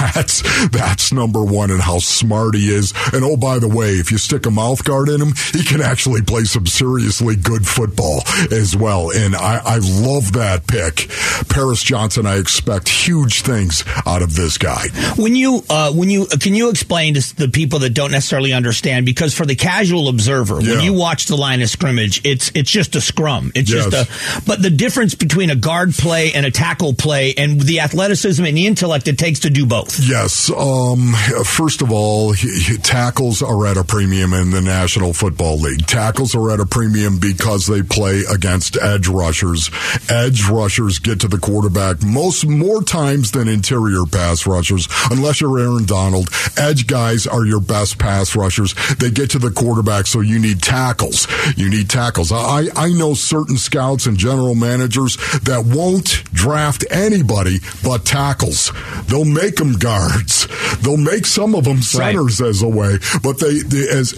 That's 0.14 0.42
that's 0.68 1.12
number 1.12 1.44
one, 1.44 1.70
and 1.70 1.80
how 1.80 1.98
smart 1.98 2.54
he 2.54 2.72
is. 2.72 2.92
And 3.12 3.24
oh, 3.24 3.36
by 3.36 3.58
the 3.58 3.68
way, 3.68 3.92
if 3.92 4.10
you 4.10 4.18
stick 4.18 4.46
a 4.46 4.50
mouth 4.50 4.84
guard 4.84 5.08
in 5.08 5.20
him, 5.20 5.34
he 5.52 5.62
can 5.64 5.80
actually 5.80 6.22
play 6.22 6.44
some 6.44 6.66
seriously 6.66 7.29
good 7.36 7.66
football 7.66 8.22
as 8.50 8.76
well. 8.76 9.10
And 9.10 9.34
I, 9.34 9.60
I 9.64 9.76
love 9.78 10.32
that 10.32 10.66
pick. 10.66 11.08
Paris 11.48 11.82
Johnson, 11.82 12.26
I 12.26 12.36
expect 12.38 12.88
huge 12.88 13.42
things 13.42 13.84
out 14.06 14.22
of 14.22 14.34
this 14.34 14.58
guy. 14.58 14.86
When 15.16 15.34
you, 15.36 15.62
uh, 15.68 15.92
when 15.92 16.10
you, 16.10 16.26
can 16.26 16.54
you 16.54 16.70
explain 16.70 17.14
to 17.14 17.36
the 17.36 17.48
people 17.48 17.80
that 17.80 17.90
don't 17.90 18.12
necessarily 18.12 18.52
understand? 18.52 19.06
Because 19.06 19.34
for 19.34 19.46
the 19.46 19.54
casual 19.54 20.08
observer, 20.08 20.56
when 20.56 20.80
you 20.80 20.92
watch 20.92 21.26
the 21.26 21.36
line 21.36 21.62
of 21.62 21.68
scrimmage, 21.68 22.20
it's 22.24 22.50
it's 22.54 22.70
just 22.70 22.96
a 22.96 23.00
scrum. 23.00 23.52
It's 23.54 23.70
Yes. 23.72 23.90
just 23.90 24.38
a. 24.38 24.42
But 24.46 24.62
the 24.62 24.70
difference 24.70 25.14
between 25.14 25.50
a 25.50 25.56
guard 25.56 25.92
play 25.94 26.32
and 26.32 26.44
a 26.44 26.50
tackle 26.50 26.94
play, 26.94 27.34
and 27.36 27.60
the 27.60 27.80
athleticism 27.80 28.44
and 28.44 28.56
the 28.56 28.66
intellect 28.66 29.06
it 29.08 29.18
takes 29.18 29.40
to 29.40 29.50
do 29.50 29.66
both. 29.66 30.00
Yes. 30.00 30.50
Um, 30.50 31.12
first 31.44 31.82
of 31.82 31.92
all, 31.92 32.32
he, 32.32 32.48
he- 32.60 32.76
tackles 32.78 33.42
are 33.42 33.66
at 33.66 33.76
a 33.76 33.84
premium 33.84 34.32
in 34.32 34.50
the 34.50 34.60
National 34.60 35.12
Football 35.12 35.58
League. 35.58 35.86
Tackles 35.86 36.34
are 36.34 36.50
at 36.50 36.58
a 36.60 36.66
premium 36.66 37.18
because 37.20 37.66
they 37.66 37.82
play 37.82 38.22
against 38.30 38.76
edge 38.80 39.08
rushers. 39.08 39.70
Edge 40.08 40.48
rushers 40.48 40.98
get 40.98 41.20
to 41.20 41.28
the 41.28 41.38
quarterback 41.38 42.02
most 42.02 42.46
more 42.46 42.82
times 42.82 43.32
than 43.32 43.48
interior 43.48 44.04
pass 44.06 44.46
rushers, 44.46 44.88
unless 45.10 45.40
you're 45.40 45.58
Aaron 45.58 45.84
Donald. 45.84 46.28
Edge 46.56 46.86
guys 46.86 47.26
are 47.26 47.44
your 47.44 47.60
best 47.60 47.98
pass 47.98 48.34
rushers. 48.34 48.74
They 48.98 49.10
get 49.10 49.30
to 49.30 49.38
the 49.38 49.50
quarterback, 49.50 50.06
so 50.06 50.20
you 50.20 50.38
need 50.38 50.62
tackles. 50.62 51.26
You 51.56 51.68
need 51.70 51.90
tackles. 51.90 52.32
I, 52.32 52.66
I 52.76 52.92
know 52.92 53.14
certain 53.14 53.56
scouts 53.56 54.06
and 54.06 54.16
general 54.16 54.54
managers 54.54 55.16
that 55.40 55.64
won't 55.66 56.24
draft 56.32 56.84
anybody 56.90 57.58
but 57.84 58.04
tackles. 58.04 58.72
They'll 59.06 59.24
make 59.24 59.56
them 59.56 59.74
guards. 59.74 60.46
They'll 60.82 60.96
make 60.96 61.26
some 61.26 61.54
of 61.54 61.64
them 61.64 61.82
centers 61.82 62.40
as 62.40 62.62
a 62.62 62.68
way, 62.68 62.98
but 63.22 63.38
they, 63.38 63.58
they 63.60 63.88
as 63.88 64.12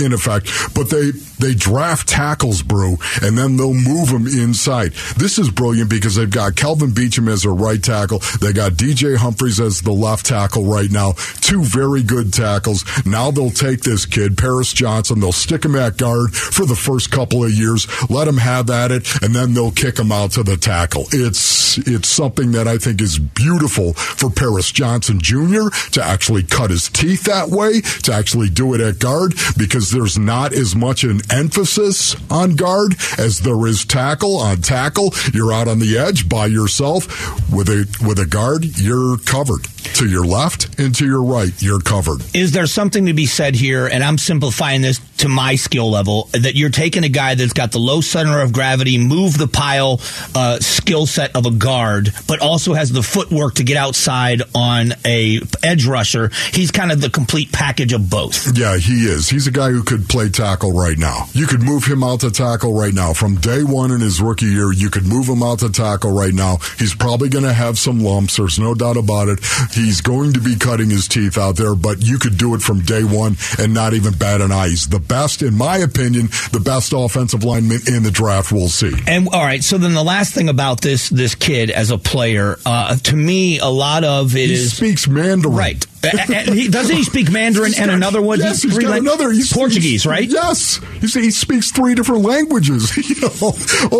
in 0.00 0.12
effect, 0.12 0.50
but 0.74 0.90
they 0.90 1.10
they 1.38 1.54
draft 1.54 2.10
tackles, 2.14 2.62
brew, 2.62 2.96
and 3.22 3.36
then 3.36 3.56
they'll 3.56 3.74
move 3.74 4.08
him 4.08 4.28
inside. 4.28 4.92
This 5.16 5.36
is 5.36 5.50
brilliant 5.50 5.90
because 5.90 6.14
they've 6.14 6.30
got 6.30 6.54
Kelvin 6.54 6.90
Beachum 6.90 7.28
as 7.28 7.44
a 7.44 7.50
right 7.50 7.82
tackle. 7.82 8.20
They 8.40 8.52
got 8.52 8.74
DJ 8.74 9.16
Humphries 9.16 9.58
as 9.58 9.80
the 9.80 9.90
left 9.90 10.24
tackle 10.24 10.64
right 10.64 10.90
now. 10.92 11.14
Two 11.40 11.64
very 11.64 12.04
good 12.04 12.32
tackles. 12.32 12.84
Now 13.04 13.32
they'll 13.32 13.50
take 13.50 13.80
this 13.80 14.06
kid, 14.06 14.38
Paris 14.38 14.72
Johnson. 14.72 15.18
They'll 15.18 15.32
stick 15.32 15.64
him 15.64 15.74
at 15.74 15.96
guard 15.96 16.36
for 16.36 16.64
the 16.64 16.76
first 16.76 17.10
couple 17.10 17.42
of 17.42 17.50
years, 17.50 17.88
let 18.08 18.28
him 18.28 18.36
have 18.36 18.70
at 18.70 18.92
it, 18.92 19.20
and 19.20 19.34
then 19.34 19.54
they'll 19.54 19.72
kick 19.72 19.98
him 19.98 20.12
out 20.12 20.30
to 20.32 20.44
the 20.44 20.56
tackle. 20.56 21.06
It's 21.10 21.78
it's 21.78 22.08
something 22.08 22.52
that 22.52 22.68
I 22.68 22.78
think 22.78 23.00
is 23.00 23.18
beautiful 23.18 23.94
for 23.94 24.30
Paris 24.30 24.70
Johnson 24.70 25.18
Jr. 25.18 25.70
to 25.90 26.00
actually 26.00 26.44
cut 26.44 26.70
his 26.70 26.88
teeth 26.88 27.24
that 27.24 27.48
way, 27.48 27.80
to 28.04 28.12
actually 28.12 28.50
do 28.50 28.72
it 28.74 28.80
at 28.80 29.00
guard, 29.00 29.34
because 29.58 29.90
there's 29.90 30.16
not 30.16 30.52
as 30.52 30.76
much 30.76 31.02
an 31.02 31.20
emphasis 31.32 32.03
on 32.30 32.56
guard 32.56 32.96
as 33.18 33.40
there 33.40 33.66
is 33.66 33.84
tackle. 33.84 34.36
On 34.38 34.60
tackle, 34.60 35.12
you're 35.32 35.52
out 35.52 35.68
on 35.68 35.78
the 35.78 35.96
edge 35.96 36.28
by 36.28 36.46
yourself. 36.46 37.06
With 37.52 37.68
a 37.68 37.86
with 38.06 38.18
a 38.18 38.26
guard, 38.26 38.64
you're 38.78 39.18
covered. 39.18 39.66
To 39.94 40.08
your 40.08 40.24
left 40.24 40.78
and 40.80 40.94
to 40.96 41.06
your 41.06 41.22
right, 41.22 41.52
you're 41.62 41.80
covered. 41.80 42.22
Is 42.34 42.52
there 42.52 42.66
something 42.66 43.06
to 43.06 43.14
be 43.14 43.26
said 43.26 43.54
here? 43.54 43.86
And 43.86 44.02
I'm 44.02 44.18
simplifying 44.18 44.82
this 44.82 44.98
to 45.18 45.28
my 45.28 45.54
skill 45.54 45.90
level 45.90 46.28
that 46.32 46.56
you're 46.56 46.70
taking 46.70 47.04
a 47.04 47.08
guy 47.08 47.34
that's 47.34 47.52
got 47.52 47.70
the 47.72 47.78
low 47.78 48.00
center 48.00 48.40
of 48.40 48.52
gravity, 48.52 48.98
move 48.98 49.38
the 49.38 49.46
pile 49.46 50.00
uh, 50.34 50.58
skill 50.58 51.06
set 51.06 51.34
of 51.36 51.46
a 51.46 51.50
guard, 51.50 52.10
but 52.26 52.40
also 52.40 52.74
has 52.74 52.90
the 52.90 53.02
footwork 53.02 53.54
to 53.54 53.64
get 53.64 53.76
outside 53.76 54.42
on 54.54 54.92
a 55.04 55.40
edge 55.62 55.86
rusher. 55.86 56.30
He's 56.52 56.70
kind 56.70 56.90
of 56.90 57.00
the 57.00 57.10
complete 57.10 57.52
package 57.52 57.92
of 57.92 58.10
both. 58.10 58.56
Yeah, 58.58 58.76
he 58.76 59.04
is. 59.06 59.28
He's 59.28 59.46
a 59.46 59.52
guy 59.52 59.70
who 59.70 59.84
could 59.84 60.08
play 60.08 60.28
tackle 60.28 60.72
right 60.72 60.98
now. 60.98 61.26
You 61.32 61.46
could 61.46 61.62
move 61.62 61.84
him 61.84 62.02
out 62.02 62.20
to 62.20 62.30
tackle 62.30 62.74
right 62.74 62.92
now. 62.92 63.12
From 63.12 63.36
day 63.36 63.62
one 63.62 63.92
in 63.92 64.00
his 64.00 64.20
rookie 64.20 64.46
year, 64.46 64.72
you 64.72 64.90
could 64.90 65.06
move 65.06 65.28
him 65.28 65.42
out 65.42 65.60
to 65.60 65.70
tackle 65.70 66.10
right 66.10 66.34
now. 66.34 66.58
He's 66.78 66.94
probably 66.94 67.28
going 67.28 67.44
to 67.44 67.52
have 67.52 67.78
some 67.78 68.00
lumps. 68.00 68.36
There's 68.36 68.58
no 68.58 68.74
doubt 68.74 68.96
about 68.96 69.28
it. 69.28 69.40
He's 69.74 70.00
going 70.00 70.32
to 70.34 70.40
be 70.40 70.56
cutting 70.56 70.90
his 70.90 71.08
teeth 71.08 71.36
out 71.38 71.56
there, 71.56 71.74
but 71.74 72.04
you 72.04 72.18
could 72.18 72.38
do 72.38 72.54
it 72.54 72.62
from 72.62 72.80
day 72.80 73.04
one 73.04 73.36
and 73.58 73.74
not 73.74 73.92
even 73.94 74.14
bat 74.14 74.40
an 74.40 74.52
eye. 74.52 74.68
He's 74.68 74.88
the 74.88 75.00
best, 75.00 75.42
in 75.42 75.54
my 75.56 75.78
opinion, 75.78 76.28
the 76.52 76.60
best 76.64 76.92
offensive 76.92 77.44
lineman 77.44 77.80
in 77.86 78.02
the 78.02 78.10
draft 78.10 78.52
we'll 78.52 78.68
see. 78.68 78.92
And 79.06 79.28
all 79.28 79.42
right, 79.44 79.62
so 79.62 79.78
then 79.78 79.94
the 79.94 80.04
last 80.04 80.34
thing 80.34 80.48
about 80.48 80.80
this 80.80 81.08
this 81.08 81.34
kid 81.34 81.70
as 81.70 81.90
a 81.90 81.98
player, 81.98 82.58
uh, 82.64 82.96
to 82.96 83.16
me, 83.16 83.58
a 83.58 83.66
lot 83.68 84.04
of 84.04 84.34
it 84.36 84.48
He 84.48 84.54
is 84.54 84.76
speaks 84.76 85.06
Mandarin. 85.08 85.54
right. 85.56 85.86
Uh, 86.04 86.34
uh, 86.50 86.52
he, 86.52 86.68
doesn't 86.68 86.94
he 86.96 87.02
speak 87.04 87.30
Mandarin 87.30 87.72
and 87.78 87.90
another 87.90 88.20
one? 88.22 88.38
Yes, 88.40 88.62
he's 88.62 88.74
three 88.74 88.84
got 88.84 88.98
another. 88.98 89.30
He's, 89.30 89.52
Portuguese, 89.52 90.02
he's- 90.02 90.06
right? 90.06 90.28
Yes. 90.28 90.80
He's, 91.00 91.14
he 91.14 91.30
speaks 91.30 91.70
three 91.70 91.94
different 91.94 92.22
languages. 92.22 92.96
you 93.08 93.20
know, 93.20 93.52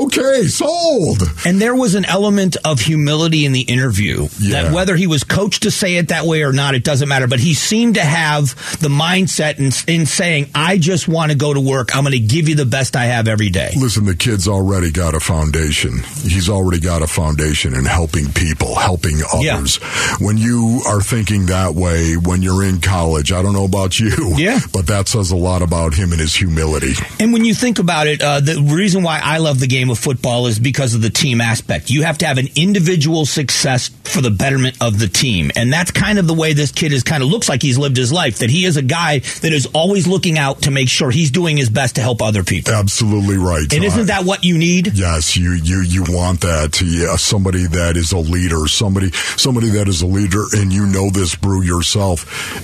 okay, 0.04 0.44
sold. 0.46 1.22
And 1.46 1.60
there 1.60 1.74
was 1.74 1.94
an 1.94 2.04
element 2.04 2.56
of 2.64 2.80
humility 2.80 3.44
in 3.46 3.52
the 3.52 3.62
interview 3.62 4.28
Yeah. 4.40 4.62
that 4.64 4.72
whether 4.72 4.96
he 4.96 5.06
was 5.06 5.24
coached 5.24 5.62
to 5.64 5.70
say 5.70 5.96
it 5.96 6.08
that 6.08 6.24
way 6.24 6.42
or 6.42 6.52
not, 6.52 6.74
it 6.74 6.84
doesn't 6.84 7.08
matter. 7.08 7.26
But 7.26 7.40
he 7.40 7.54
seemed 7.54 7.94
to 7.96 8.02
have 8.04 8.54
the 8.80 8.88
mindset 8.88 9.58
in, 9.58 9.70
in 9.92 10.06
saying, 10.06 10.50
I 10.54 10.78
just 10.78 11.08
want 11.08 11.32
to 11.32 11.36
go 11.38 11.52
to 11.54 11.60
work. 11.60 11.94
I'm 11.96 12.04
going 12.04 12.12
to 12.12 12.18
give 12.18 12.48
you 12.48 12.54
the 12.54 12.66
best 12.66 12.96
I 12.96 13.04
have 13.06 13.28
every 13.28 13.50
day. 13.50 13.72
Listen, 13.76 14.04
the 14.04 14.14
kid's 14.16 14.48
already 14.48 14.90
got 14.90 15.14
a 15.14 15.20
foundation. 15.20 15.98
He's 16.22 16.48
already 16.48 16.80
got 16.80 17.02
a 17.02 17.06
foundation 17.06 17.74
in 17.74 17.84
helping 17.84 18.32
people, 18.32 18.74
helping 18.74 19.18
Yeah. 19.40 19.56
others. 19.58 19.76
When 20.20 20.36
you 20.38 20.80
are 20.86 21.00
thinking 21.00 21.46
that 21.46 21.74
way, 21.74 21.93
when 22.22 22.42
you're 22.42 22.64
in 22.64 22.80
college, 22.80 23.32
I 23.32 23.42
don't 23.42 23.52
know 23.54 23.64
about 23.64 23.98
you, 23.98 24.10
Yeah. 24.36 24.60
but 24.72 24.86
that 24.88 25.08
says 25.08 25.30
a 25.30 25.36
lot 25.36 25.62
about 25.62 25.94
him 25.94 26.12
and 26.12 26.20
his 26.20 26.34
humility. 26.34 26.94
And 27.20 27.32
when 27.32 27.44
you 27.44 27.54
think 27.54 27.78
about 27.78 28.06
it, 28.06 28.22
uh, 28.22 28.40
the 28.40 28.60
reason 28.62 29.02
why 29.02 29.20
I 29.22 29.38
love 29.38 29.60
the 29.60 29.66
game 29.66 29.90
of 29.90 29.98
football 29.98 30.46
is 30.46 30.58
because 30.58 30.94
of 30.94 31.02
the 31.02 31.10
team 31.10 31.40
aspect. 31.40 31.90
You 31.90 32.02
have 32.02 32.18
to 32.18 32.26
have 32.26 32.38
an 32.38 32.48
individual 32.56 33.24
success 33.26 33.88
for 34.04 34.20
the 34.20 34.30
betterment 34.30 34.76
of 34.80 34.98
the 34.98 35.08
team. 35.08 35.50
And 35.56 35.72
that's 35.72 35.90
kind 35.90 36.18
of 36.18 36.26
the 36.26 36.34
way 36.34 36.52
this 36.52 36.72
kid 36.72 36.92
is 36.92 37.02
kind 37.02 37.22
of 37.22 37.28
looks 37.28 37.48
like 37.48 37.62
he's 37.62 37.78
lived 37.78 37.96
his 37.96 38.12
life, 38.12 38.38
that 38.40 38.50
he 38.50 38.64
is 38.64 38.76
a 38.76 38.82
guy 38.82 39.18
that 39.18 39.52
is 39.52 39.66
always 39.74 40.06
looking 40.06 40.38
out 40.38 40.62
to 40.62 40.70
make 40.70 40.88
sure 40.88 41.10
he's 41.10 41.30
doing 41.30 41.56
his 41.56 41.70
best 41.70 41.94
to 41.96 42.00
help 42.00 42.20
other 42.22 42.44
people. 42.44 42.72
Absolutely 42.74 43.36
right. 43.36 43.72
And 43.72 43.84
isn't 43.84 44.06
that 44.06 44.24
what 44.24 44.44
you 44.44 44.58
need? 44.58 44.92
Yes, 44.94 45.36
you 45.36 45.52
you 45.52 45.80
you 45.80 46.04
want 46.08 46.40
that. 46.42 46.80
Yeah, 46.80 47.16
somebody 47.16 47.66
that 47.66 47.96
is 47.96 48.12
a 48.12 48.18
leader, 48.18 48.66
somebody 48.68 49.10
somebody 49.36 49.68
that 49.70 49.88
is 49.88 50.02
a 50.02 50.06
leader, 50.06 50.44
and 50.52 50.72
you 50.72 50.86
know 50.86 51.10
this 51.10 51.34
brew 51.34 51.62
yourself 51.62 51.83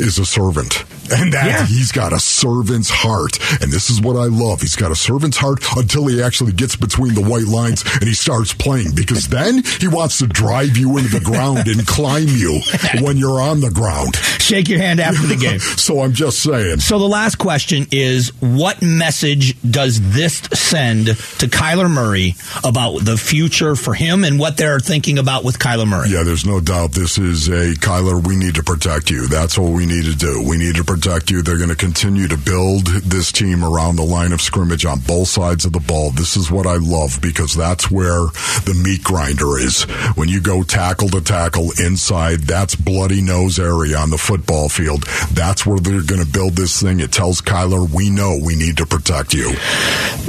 is 0.01 0.19
a 0.19 0.25
servant, 0.25 0.85
and 1.16 1.33
that 1.33 1.46
Yeah. 1.46 1.66
he's 1.66 1.92
got 1.92 2.12
a 2.12 2.20
servant's 2.20 2.90
heart, 2.90 3.38
and 3.62 3.73
this 3.73 3.90
is 3.90 4.01
what 4.01 4.16
I 4.16 4.27
love. 4.27 4.61
He's 4.61 4.77
got 4.77 4.90
a 4.90 4.96
servant's 4.96 5.37
heart 5.37 5.61
until 5.77 6.07
he 6.07 6.23
actually 6.23 6.53
gets 6.53 6.77
between 6.77 7.14
the 7.14 7.23
white 7.23 7.46
lines 7.46 7.85
and 7.94 8.05
he 8.05 8.14
starts 8.14 8.53
playing, 8.55 8.94
because 8.94 9.29
then 9.29 9.62
he 9.81 9.88
wants 9.88 10.18
to 10.18 10.27
drive 10.27 10.77
you 10.77 10.96
into 10.99 11.11
the 11.11 11.20
ground 11.25 11.66
and 11.68 11.87
climb 11.87 12.27
you 12.29 12.61
when 13.03 13.16
you're 13.16 13.40
on 13.40 13.61
the 13.61 13.70
ground. 13.70 14.16
Shake 14.40 14.68
your 14.68 14.79
hand 14.79 15.01
after 15.01 15.27
the 15.27 15.37
game. 15.37 15.59
So 15.81 16.01
I'm 16.03 16.12
just 16.12 16.42
saying. 16.42 16.81
So 16.81 16.99
the 16.99 17.09
last 17.09 17.37
question 17.37 17.87
is 17.90 18.33
what 18.40 18.83
message 18.83 19.61
does 19.62 20.01
this 20.12 20.35
send 20.53 21.07
to 21.07 21.46
Kyler 21.46 21.90
Murray 21.90 22.35
about 22.64 23.05
the 23.05 23.16
future 23.16 23.75
for 23.77 23.94
him 23.94 24.25
and 24.25 24.38
what 24.38 24.57
they're 24.57 24.79
thinking 24.81 25.18
about 25.18 25.42
with 25.44 25.59
Kyler 25.59 25.88
Murray? 25.88 26.11
Yeah, 26.11 26.23
there's 26.23 26.44
no 26.46 26.61
doubt 26.61 26.92
this 26.92 27.18
is 27.18 27.49
a 27.49 27.75
Kyler. 27.81 28.25
We 28.27 28.37
need 28.37 28.55
to 28.57 28.62
protect 28.62 29.11
you. 29.11 29.27
That's 29.29 29.59
what 29.59 29.73
we 29.73 29.87
need 29.87 30.05
to 30.05 30.14
do. 30.14 30.44
We 30.49 30.59
need 30.59 30.77
to 30.77 30.85
protect. 30.85 31.00
Protect 31.01 31.31
you. 31.31 31.41
They're 31.43 31.57
going 31.57 31.71
to 31.71 31.77
continue 31.77 32.29
to 32.29 32.37
build 32.37 32.87
this 32.87 33.33
team 33.33 33.65
around 33.65 33.97
the 33.97 34.05
line 34.05 34.33
of 34.33 34.41
scrimmage 34.43 34.85
on 34.85 35.01
both 35.01 35.29
sides 35.29 35.65
of 35.65 35.73
the 35.73 35.81
ball. 35.81 36.11
This 36.11 36.37
is 36.37 36.51
what 36.51 36.67
I 36.67 36.77
love 36.77 37.19
because 37.23 37.55
that's 37.55 37.91
where 37.91 38.27
the 38.67 38.79
meat 38.85 39.03
grinder 39.03 39.59
is. 39.59 39.85
When 40.17 40.29
you 40.29 40.41
go 40.43 40.63
tackle 40.63 41.09
to 41.11 41.21
tackle 41.23 41.71
inside, 41.83 42.41
that's 42.41 42.75
bloody 42.75 43.23
nose 43.23 43.59
area 43.59 43.97
on 43.97 44.11
the 44.11 44.19
football 44.19 44.69
field. 44.69 45.05
That's 45.33 45.65
where 45.65 45.79
they're 45.81 46.03
going 46.03 46.23
to 46.25 46.31
build 46.31 46.53
this 46.55 46.81
thing. 46.83 47.01
It 47.01 47.13
tells 47.13 47.41
Kyler, 47.41 47.89
we 47.91 48.11
know 48.11 48.39
we 48.43 48.55
need 48.57 48.77
to 48.79 48.87
protect 48.87 49.33
you. 49.33 49.55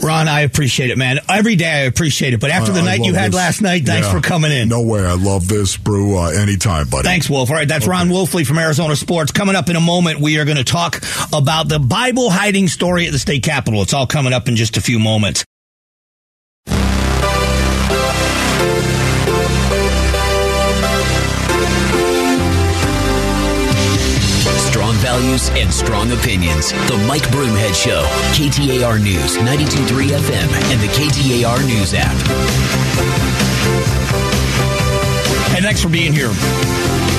Ron, 0.01 0.27
I 0.29 0.41
appreciate 0.41 0.89
it, 0.89 0.97
man. 0.97 1.19
Every 1.27 1.57
day 1.57 1.69
I 1.69 1.79
appreciate 1.81 2.33
it. 2.33 2.39
But 2.39 2.51
after 2.51 2.71
the 2.71 2.79
I 2.79 2.85
night 2.85 3.03
you 3.03 3.13
had 3.13 3.31
this. 3.31 3.35
last 3.37 3.61
night, 3.61 3.85
thanks 3.85 4.07
Yeah. 4.07 4.13
for 4.13 4.21
coming 4.21 4.51
in. 4.53 4.69
No 4.69 4.81
way. 4.81 5.05
I 5.05 5.13
love 5.15 5.47
this, 5.49 5.75
Brew. 5.75 6.17
Uh, 6.17 6.29
anytime, 6.29 6.87
buddy. 6.87 7.03
Thanks, 7.03 7.29
Wolf. 7.29 7.49
All 7.49 7.55
right, 7.57 7.67
that's 7.67 7.85
Ron 7.87 8.07
Wolfley 8.09 8.45
from 8.47 8.57
Arizona 8.57 8.95
Sports. 8.95 9.31
Coming 9.33 9.55
up 9.55 9.69
in 9.69 9.75
a 9.75 9.81
moment, 9.81 10.21
we 10.21 10.37
are 10.39 10.45
going 10.45 10.57
to 10.57 10.60
talk 10.63 11.01
about 11.33 11.69
the 11.69 11.79
Bible 11.79 12.29
hiding 12.29 12.67
story 12.67 13.05
at 13.05 13.11
the 13.11 13.19
state 13.19 13.43
capitol. 13.43 13.81
It's 13.81 13.93
all 13.93 14.07
coming 14.07 14.33
up 14.33 14.47
in 14.47 14.55
just 14.55 14.77
a 14.77 14.81
few 14.81 14.99
moments. 14.99 15.43
Strong 24.71 24.95
values 24.95 25.49
and 25.51 25.71
strong 25.73 26.11
opinions. 26.11 26.71
The 26.71 27.03
Mike 27.07 27.23
Broomhead 27.23 27.75
Show. 27.75 28.03
KTAR 28.33 29.01
News, 29.03 29.37
92.3 29.37 30.07
FM, 30.07 30.49
and 30.71 30.81
the 30.81 30.87
KTAR 30.87 31.65
News 31.67 31.93
app. 31.93 32.15
Hey, 35.51 35.61
thanks 35.61 35.81
for 35.81 35.89
being 35.89 36.13
here. 36.13 36.31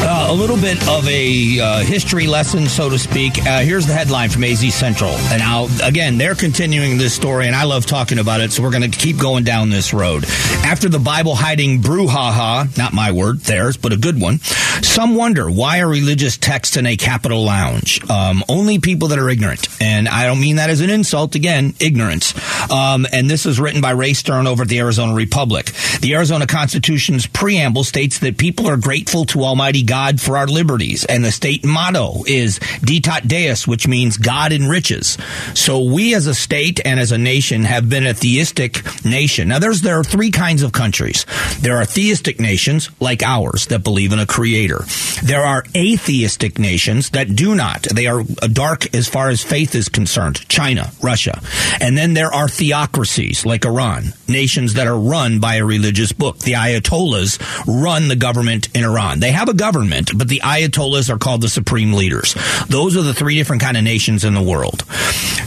Uh, 0.05 0.27
a 0.31 0.35
little 0.35 0.57
bit 0.57 0.77
of 0.88 1.07
a 1.07 1.61
uh, 1.61 1.79
history 1.85 2.27
lesson, 2.27 2.67
so 2.67 2.91
to 2.91 2.99
speak. 2.99 3.38
Uh, 3.47 3.61
here's 3.61 3.87
the 3.87 3.93
headline 3.93 4.29
from 4.29 4.43
AZ 4.43 4.75
Central. 4.75 5.11
And 5.11 5.38
now, 5.38 5.69
again, 5.81 6.19
they're 6.19 6.35
continuing 6.35 6.99
this 6.99 7.15
story, 7.15 7.47
and 7.47 7.55
I 7.55 7.62
love 7.62 7.87
talking 7.87 8.19
about 8.19 8.41
it, 8.41 8.51
so 8.51 8.65
we're 8.65 8.73
going 8.73 8.91
to 8.91 8.99
keep 8.99 9.17
going 9.17 9.45
down 9.45 9.71
this 9.71 9.95
road. 9.95 10.25
After 10.65 10.88
the 10.88 10.99
Bible 10.99 11.37
hiding 11.37 11.83
brouhaha, 11.83 12.77
not 12.77 12.93
my 12.93 13.12
word, 13.12 13.43
theirs, 13.43 13.77
but 13.77 13.93
a 13.93 13.97
good 13.97 14.21
one, 14.21 14.38
some 14.38 15.15
wonder 15.15 15.49
why 15.49 15.77
a 15.77 15.87
religious 15.87 16.37
text 16.37 16.77
in 16.77 16.85
a 16.85 16.97
Capitol 16.97 17.45
lounge? 17.45 18.03
Um, 18.11 18.43
only 18.49 18.81
people 18.81 19.09
that 19.09 19.21
are 19.21 19.31
ignorant. 19.31 19.69
And 19.81 20.09
I 20.09 20.27
don't 20.27 20.41
mean 20.41 20.57
that 20.57 20.69
as 20.69 20.81
an 20.81 20.91
insult, 20.91 21.37
again, 21.37 21.75
ignorance. 21.79 22.35
Um, 22.73 23.07
and 23.12 23.31
this 23.31 23.47
is 23.47 23.61
written 23.61 23.81
by 23.81 23.93
Ray 23.93 24.15
Stern 24.15 24.49
over 24.49 24.65
at 24.65 24.69
the 24.69 24.81
Arizona 24.81 25.15
Republic. 25.15 25.71
The 26.01 26.15
Arizona 26.15 26.49
Constitution's 26.49 27.29
preamble 27.29 27.85
states 27.85 28.19
that 28.19 28.37
people 28.37 28.69
are 28.69 28.77
grateful 28.77 29.27
to 29.27 29.45
Almighty 29.45 29.85
God 29.85 29.91
for 30.20 30.37
our 30.38 30.46
liberties, 30.46 31.05
and 31.05 31.24
the 31.24 31.31
state 31.31 31.64
motto 31.64 32.24
is 32.26 32.59
Ditat 32.81 33.28
Deus, 33.28 33.66
which 33.68 33.87
means 33.87 34.16
God 34.16 34.52
enriches. 34.52 35.18
So 35.55 35.85
we 35.85 36.14
as 36.14 36.26
a 36.26 36.35
state 36.35 36.81
and 36.85 36.98
as 36.98 37.12
a 37.12 37.18
nation 37.18 37.64
have 37.64 37.88
been 37.88 38.07
a 38.07 38.14
theistic 38.14 38.83
nation. 39.05 39.48
Now 39.48 39.59
there's 39.59 39.83
there 39.83 39.98
are 39.98 40.05
three 40.05 40.31
kinds 40.31 40.62
of 40.62 40.72
countries. 40.72 41.26
There 41.61 41.76
are 41.76 41.85
theistic 41.85 42.40
nations 42.40 42.90
like 43.00 43.22
ours 43.22 43.66
that 43.66 43.85
believe 43.85 44.12
in 44.12 44.18
a 44.18 44.26
creator. 44.26 44.85
There 45.22 45.42
are 45.42 45.64
atheistic 45.76 46.59
nations 46.59 47.11
that 47.11 47.37
do 47.37 47.55
not. 47.55 47.83
They 47.83 48.07
are 48.07 48.22
dark 48.52 48.94
as 48.94 49.09
far 49.09 49.28
as 49.28 49.42
faith 49.42 49.74
is 49.74 49.88
concerned. 49.88 50.48
China, 50.48 50.90
Russia. 51.02 51.40
And 51.81 51.96
then 51.96 52.14
there 52.14 52.33
are 52.33 52.48
theocracies 52.48 53.44
like 53.44 53.64
Iran, 53.64 54.14
nations 54.28 54.74
that 54.74 54.87
are 54.87 54.98
run 54.98 55.38
by 55.38 55.57
a 55.57 55.64
religious 55.64 56.12
book. 56.12 56.38
The 56.38 56.52
Ayatollahs 56.52 57.38
run 57.66 58.09
the 58.09 58.16
government 58.16 58.68
in 58.74 58.85
Iran. 58.85 59.20
They 59.20 59.33
have 59.33 59.48
a 59.48 59.55
government, 59.55 59.82
but 60.16 60.29
the 60.29 60.40
Ayatollahs 60.45 61.11
are 61.11 61.18
called 61.18 61.42
the 61.42 61.49
supreme 61.49 61.92
leaders. 61.92 62.35
Those 62.68 62.97
are 62.97 63.03
the 63.03 63.14
three 63.14 63.37
different 63.37 63.62
kind 63.62 63.77
of 63.77 63.85
nations 63.85 64.25
in 64.25 64.35
the 64.35 64.42
world. 64.42 64.85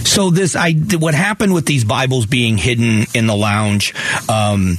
So 0.06 0.30
this, 0.30 0.56
I, 0.56 0.74
what 0.74 1.14
happened 1.14 1.54
with 1.54 1.66
these 1.66 1.84
Bibles 1.84 2.26
being 2.26 2.58
hidden 2.58 3.06
in 3.14 3.28
the 3.28 3.36
lounge, 3.36 3.94
um, 4.30 4.78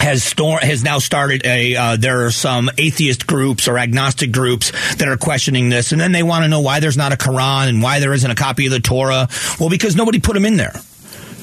has 0.00 0.22
stor- 0.22 0.60
has 0.60 0.84
now 0.84 0.98
started 0.98 1.44
a 1.44 1.74
uh, 1.76 1.96
there 1.96 2.26
are 2.26 2.30
some 2.30 2.70
atheist 2.78 3.26
groups 3.26 3.68
or 3.68 3.78
agnostic 3.78 4.32
groups 4.32 4.70
that 4.96 5.08
are 5.08 5.16
questioning 5.16 5.68
this 5.68 5.92
and 5.92 6.00
then 6.00 6.12
they 6.12 6.22
want 6.22 6.44
to 6.44 6.48
know 6.48 6.60
why 6.60 6.78
there's 6.78 6.96
not 6.96 7.12
a 7.12 7.16
Quran 7.16 7.68
and 7.68 7.82
why 7.82 7.98
there 7.98 8.12
isn't 8.12 8.30
a 8.30 8.36
copy 8.36 8.66
of 8.66 8.72
the 8.72 8.80
Torah 8.80 9.28
well 9.58 9.68
because 9.68 9.96
nobody 9.96 10.20
put 10.20 10.34
them 10.34 10.44
in 10.44 10.56
there 10.56 10.80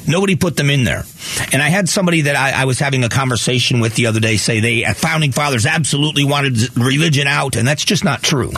Nobody 0.08 0.36
put 0.36 0.56
them 0.58 0.70
in 0.70 0.84
there. 0.84 1.04
And 1.52 1.62
I 1.62 1.70
had 1.70 1.90
somebody 1.90 2.22
that 2.22 2.36
I, 2.36 2.62
I, 2.62 2.66
was 2.66 2.80
having 2.80 3.04
a 3.04 3.10
conversation 3.10 3.80
with 3.80 3.96
the 3.96 4.08
other 4.08 4.20
day 4.20 4.38
say 4.38 4.60
they 4.60 4.86
uh, 4.86 4.94
founding 4.94 5.32
fathers 5.32 5.66
absolutely 5.66 6.24
wanted 6.24 6.76
religion 6.78 7.28
out, 7.28 7.56
and 7.56 7.68
that's 7.68 7.84
just 7.84 8.04
not 8.04 8.22
true. 8.22 8.52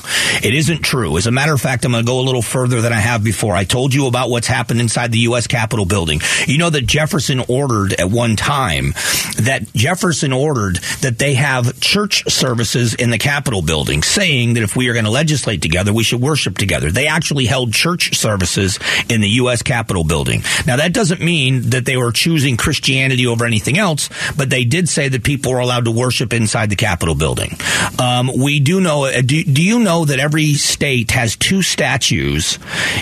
It 0.44 0.54
isn't 0.54 0.82
true. 0.82 1.18
As 1.18 1.28
a 1.28 1.32
matter 1.32 1.54
of 1.54 1.62
fact, 1.62 1.86
I'm 1.86 1.92
going 1.92 2.06
to 2.06 2.08
go 2.08 2.20
a 2.20 2.22
little 2.22 2.42
further 2.42 2.82
than 2.82 2.94
I 2.94 3.00
have 3.00 3.24
before. 3.24 3.56
I 3.56 3.64
told 3.64 3.94
you 3.94 4.08
about 4.08 4.30
what's 4.30 4.48
happened 4.48 4.82
inside 4.82 5.12
the 5.12 5.20
U.S. 5.20 5.48
Capitol 5.48 5.86
building. 5.86 6.22
You 6.46 6.58
know 6.58 6.70
that 6.70 6.86
Jefferson 6.86 7.42
ordered 7.48 7.94
at 7.94 8.10
one 8.10 8.36
time 8.36 8.94
that 9.38 9.66
Jefferson 9.74 10.34
ordered 10.34 10.78
that 11.02 11.20
they 11.20 11.36
have 11.36 11.80
church 11.80 12.30
services 12.30 12.94
in 12.94 13.10
the 13.10 13.18
Capitol 13.18 13.62
building, 13.62 14.04
saying 14.04 14.54
that 14.56 14.64
if 14.64 14.76
we 14.76 14.90
are 14.90 14.94
going 14.94 15.06
to 15.06 15.12
legislate 15.12 15.62
together, 15.62 15.94
we 15.94 16.04
should 16.04 16.22
worship 16.22 16.58
together. 16.58 16.92
They 16.92 17.08
actually 17.08 17.46
held 17.46 17.74
church 17.74 18.18
services 18.18 18.80
in 19.10 19.22
the 19.22 19.30
U.S. 19.30 19.62
Capitol 19.62 20.04
building. 20.04 20.44
Now 20.66 20.78
that 20.78 20.94
doesn't 20.94 21.22
mean 21.22 21.37
that 21.46 21.86
they 21.86 21.98
were 21.98 22.12
choosing 22.12 22.58
Christianity 22.58 23.28
over 23.28 23.46
anything 23.46 23.78
else, 23.78 24.10
but 24.36 24.50
they 24.50 24.64
did 24.64 24.90
say 24.90 25.10
that 25.10 25.24
people 25.24 25.52
were 25.52 25.60
allowed 25.60 25.86
to 25.86 25.92
worship 25.92 26.34
inside 26.34 26.70
the 26.70 26.76
Capitol 26.76 27.16
building. 27.16 27.58
Um, 28.00 28.32
we 28.38 28.60
do 28.60 28.82
know. 28.82 29.06
Uh, 29.06 29.22
do, 29.22 29.44
do 29.44 29.64
you 29.64 29.80
know 29.80 30.06
that 30.06 30.20
every 30.20 30.54
state 30.54 31.12
has 31.12 31.36
two 31.36 31.62
statues 31.62 32.60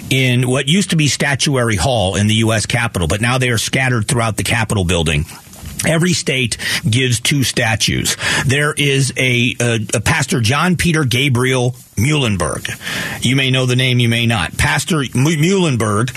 in 0.09 0.47
what 0.47 0.67
used 0.67 0.91
to 0.91 0.95
be 0.95 1.07
Statuary 1.07 1.75
Hall 1.75 2.15
in 2.15 2.27
the 2.27 2.35
U.S. 2.35 2.65
Capitol, 2.65 3.07
but 3.07 3.21
now 3.21 3.37
they 3.37 3.49
are 3.49 3.57
scattered 3.57 4.07
throughout 4.07 4.37
the 4.37 4.43
Capitol 4.43 4.85
building? 4.85 5.25
Every 5.87 6.13
state 6.13 6.57
gives 6.89 7.19
two 7.19 7.43
statues. 7.43 8.17
There 8.45 8.73
is 8.73 9.13
a, 9.17 9.55
a, 9.59 9.79
a, 9.93 10.01
Pastor 10.01 10.41
John 10.41 10.77
Peter 10.77 11.03
Gabriel 11.03 11.75
Muhlenberg. 11.97 12.69
You 13.23 13.35
may 13.35 13.51
know 13.51 13.65
the 13.65 13.75
name, 13.75 13.99
you 13.99 14.09
may 14.09 14.25
not. 14.25 14.57
Pastor 14.57 14.97
Muhlenberg 14.97 16.11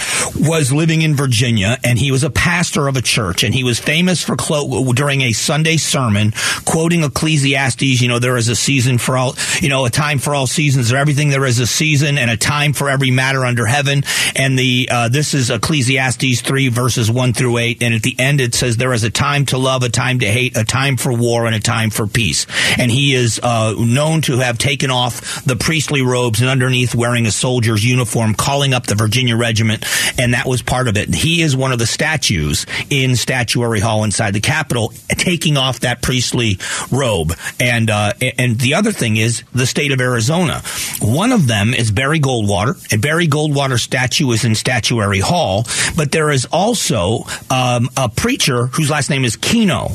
was 0.48 0.72
living 0.72 1.02
in 1.02 1.14
Virginia, 1.14 1.78
and 1.84 1.98
he 1.98 2.10
was 2.10 2.24
a 2.24 2.30
pastor 2.30 2.88
of 2.88 2.96
a 2.96 3.02
church, 3.02 3.44
and 3.44 3.54
he 3.54 3.64
was 3.64 3.78
famous 3.78 4.22
for 4.22 4.36
clo- 4.36 4.92
during 4.92 5.22
a 5.22 5.32
Sunday 5.32 5.76
sermon 5.76 6.32
quoting 6.64 7.04
Ecclesiastes. 7.04 8.00
You 8.00 8.08
know, 8.08 8.18
there 8.18 8.36
is 8.36 8.48
a 8.48 8.56
season 8.56 8.98
for 8.98 9.16
all, 9.16 9.34
you 9.60 9.68
know, 9.68 9.84
a 9.84 9.90
time 9.90 10.18
for 10.18 10.34
all 10.34 10.46
seasons. 10.46 10.88
There 10.90 10.98
everything 10.98 11.28
there 11.30 11.44
is 11.44 11.58
a 11.58 11.66
season 11.66 12.18
and 12.18 12.30
a 12.30 12.36
time 12.36 12.72
for 12.72 12.90
every 12.90 13.10
matter 13.10 13.44
under 13.44 13.64
heaven. 13.64 14.02
And 14.36 14.58
the 14.58 14.88
uh, 14.90 15.08
this 15.08 15.34
is 15.34 15.50
Ecclesiastes 15.50 16.42
three 16.42 16.68
verses 16.68 17.10
one 17.10 17.32
through 17.32 17.58
eight, 17.58 17.82
and 17.82 17.94
at 17.94 18.02
the 18.02 18.16
end 18.18 18.40
it 18.40 18.54
says 18.54 18.76
there 18.76 18.92
is 18.92 19.04
a 19.04 19.10
time 19.10 19.46
to 19.46 19.58
love, 19.58 19.82
a 19.82 19.88
time 19.88 20.18
to 20.18 20.26
hate, 20.26 20.56
a 20.56 20.64
time 20.64 20.96
for 20.96 21.12
war, 21.12 21.46
and 21.46 21.54
a 21.54 21.60
time 21.60 21.90
for 21.90 22.06
peace. 22.06 22.46
And 22.76 22.90
he 22.90 23.14
is 23.14 23.40
uh, 23.42 23.74
known 23.78 24.22
to 24.22 24.38
have 24.38 24.58
taken 24.58 24.90
off 24.90 25.44
the 25.44 25.56
priestly 25.68 26.00
robes 26.00 26.40
and 26.40 26.48
underneath 26.48 26.94
wearing 26.94 27.26
a 27.26 27.30
soldier's 27.30 27.84
uniform, 27.84 28.32
calling 28.32 28.72
up 28.72 28.86
the 28.86 28.94
Virginia 28.94 29.36
Regiment, 29.36 29.84
and 30.18 30.32
that 30.32 30.46
was 30.46 30.62
part 30.62 30.88
of 30.88 30.96
it. 30.96 31.14
He 31.14 31.42
is 31.42 31.54
one 31.54 31.72
of 31.72 31.78
the 31.78 31.86
statues 31.86 32.64
in 32.88 33.16
Statuary 33.16 33.78
Hall 33.78 34.02
inside 34.02 34.32
the 34.32 34.40
Capitol, 34.40 34.94
taking 35.10 35.58
off 35.58 35.80
that 35.80 36.00
priestly 36.00 36.58
robe. 36.90 37.34
And 37.60 37.90
uh, 37.90 38.14
and 38.38 38.58
the 38.58 38.76
other 38.76 38.92
thing 38.92 39.18
is 39.18 39.42
the 39.52 39.66
state 39.66 39.92
of 39.92 40.00
Arizona. 40.00 40.62
One 41.02 41.32
of 41.32 41.46
them 41.46 41.74
is 41.74 41.90
Barry 41.90 42.18
Goldwater, 42.18 42.90
and 42.90 43.02
Barry 43.02 43.28
Goldwater 43.28 43.78
statue 43.78 44.30
is 44.30 44.46
in 44.46 44.54
Statuary 44.54 45.20
Hall, 45.20 45.66
but 45.98 46.12
there 46.12 46.30
is 46.30 46.46
also 46.50 47.24
um, 47.50 47.90
a 47.94 48.08
preacher 48.08 48.68
whose 48.68 48.88
last 48.88 49.10
name 49.10 49.26
is 49.26 49.36
Kino 49.36 49.90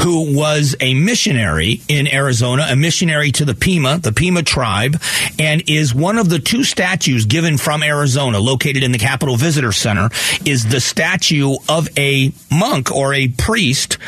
who 0.00 0.36
was 0.36 0.76
a 0.80 0.94
missionary 0.94 1.80
in 1.88 2.12
Arizona, 2.12 2.66
a 2.70 2.76
missionary 2.76 3.32
to 3.32 3.44
the 3.44 3.54
Pima, 3.54 3.98
the 3.98 4.12
Pima 4.12 4.42
tribe, 4.42 5.00
and 5.38 5.62
is 5.68 5.94
one 5.94 6.18
of 6.18 6.28
the 6.28 6.38
two 6.38 6.64
statues 6.64 7.26
given 7.26 7.58
from 7.58 7.82
Arizona, 7.82 8.38
located 8.38 8.82
in 8.82 8.92
the 8.92 8.98
Capitol 8.98 9.36
Visitor 9.36 9.72
Center, 9.72 10.10
is 10.44 10.66
the 10.68 10.80
statue 10.80 11.54
of 11.68 11.88
a 11.96 12.32
monk 12.50 12.90
or 12.90 13.14
a 13.14 13.28
priest 13.28 13.98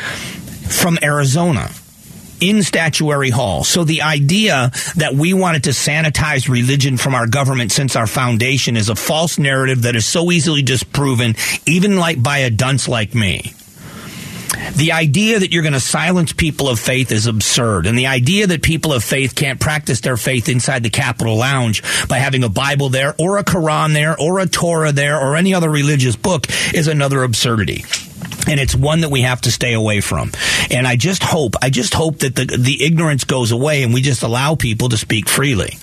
from 0.69 0.97
Arizona 1.01 1.69
in 2.41 2.63
Statuary 2.63 3.29
Hall. 3.29 3.63
So 3.63 3.83
the 3.83 4.01
idea 4.01 4.71
that 4.97 5.15
we 5.15 5.33
wanted 5.33 5.63
to 5.65 5.69
sanitize 5.71 6.49
religion 6.49 6.97
from 6.97 7.15
our 7.15 7.27
government 7.27 7.71
since 7.71 7.95
our 7.95 8.07
foundation 8.07 8.77
is 8.77 8.89
a 8.89 8.95
false 8.95 9.39
narrative 9.39 9.83
that 9.83 9.95
is 9.95 10.05
so 10.05 10.31
easily 10.31 10.61
disproven, 10.61 11.35
even 11.65 11.97
like 11.97 12.21
by 12.21 12.39
a 12.39 12.49
dunce 12.49 12.87
like 12.87 13.15
me. 13.15 13.53
The 14.75 14.91
idea 14.91 15.39
that 15.39 15.51
you're 15.51 15.63
going 15.63 15.73
to 15.73 15.79
silence 15.79 16.33
people 16.33 16.69
of 16.69 16.79
faith 16.79 17.11
is 17.11 17.27
absurd. 17.27 17.85
And 17.85 17.97
the 17.97 18.07
idea 18.07 18.47
that 18.47 18.61
people 18.61 18.93
of 18.93 19.03
faith 19.03 19.35
can't 19.35 19.59
practice 19.59 20.01
their 20.01 20.17
faith 20.17 20.49
inside 20.49 20.83
the 20.83 20.89
Capitol 20.89 21.37
Lounge 21.37 21.81
by 22.07 22.17
having 22.17 22.43
a 22.43 22.49
Bible 22.49 22.89
there 22.89 23.15
or 23.17 23.37
a 23.37 23.43
Quran 23.43 23.93
there 23.93 24.19
or 24.19 24.39
a 24.39 24.47
Torah 24.47 24.91
there 24.91 25.19
or 25.19 25.35
any 25.35 25.53
other 25.53 25.69
religious 25.69 26.15
book 26.15 26.47
is 26.73 26.87
another 26.87 27.23
absurdity. 27.23 27.85
And 28.47 28.59
it's 28.59 28.75
one 28.75 29.01
that 29.01 29.09
we 29.09 29.21
have 29.21 29.41
to 29.41 29.51
stay 29.51 29.73
away 29.73 30.01
from. 30.01 30.31
And 30.71 30.87
I 30.87 30.95
just 30.95 31.23
hope, 31.23 31.55
I 31.61 31.69
just 31.69 31.93
hope 31.93 32.19
that 32.19 32.35
the 32.35 32.45
the 32.45 32.83
ignorance 32.83 33.23
goes 33.23 33.51
away 33.51 33.83
and 33.83 33.93
we 33.93 34.01
just 34.01 34.23
allow 34.23 34.55
people 34.55 34.89
to 34.89 34.97
speak 34.97 35.27
freely. 35.27 35.77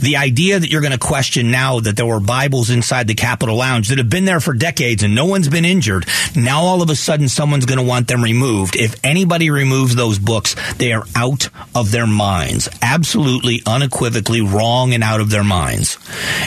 The 0.00 0.16
idea 0.16 0.58
that 0.58 0.70
you're 0.70 0.80
going 0.80 0.92
to 0.92 0.98
question 0.98 1.50
now 1.50 1.80
that 1.80 1.96
there 1.96 2.06
were 2.06 2.20
Bibles 2.20 2.70
inside 2.70 3.06
the 3.06 3.14
Capitol 3.14 3.56
Lounge 3.56 3.88
that 3.88 3.98
have 3.98 4.10
been 4.10 4.24
there 4.24 4.40
for 4.40 4.54
decades 4.54 5.02
and 5.02 5.14
no 5.14 5.24
one's 5.26 5.48
been 5.48 5.64
injured, 5.64 6.06
now 6.34 6.62
all 6.62 6.82
of 6.82 6.90
a 6.90 6.96
sudden 6.96 7.28
someone's 7.28 7.66
going 7.66 7.78
to 7.78 7.84
want 7.84 8.08
them 8.08 8.22
removed. 8.22 8.76
If 8.76 8.94
anybody 9.04 9.50
removes 9.50 9.94
those 9.94 10.18
books, 10.18 10.56
they 10.74 10.92
are 10.92 11.04
out 11.14 11.48
of 11.74 11.90
their 11.90 12.06
minds, 12.06 12.68
absolutely 12.82 13.62
unequivocally 13.66 14.40
wrong 14.40 14.92
and 14.94 15.02
out 15.02 15.20
of 15.20 15.30
their 15.30 15.44
minds. 15.44 15.98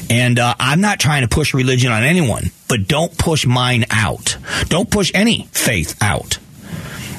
And 0.09 0.39
uh, 0.39 0.55
I'm 0.59 0.81
not 0.81 0.99
trying 0.99 1.21
to 1.21 1.27
push 1.27 1.53
religion 1.53 1.91
on 1.91 2.03
anyone, 2.03 2.51
but 2.69 2.87
don't 2.87 3.17
push 3.17 3.45
mine 3.45 3.83
out. 3.91 4.37
Don't 4.69 4.89
push 4.89 5.11
any 5.13 5.49
faith 5.51 6.01
out. 6.01 6.39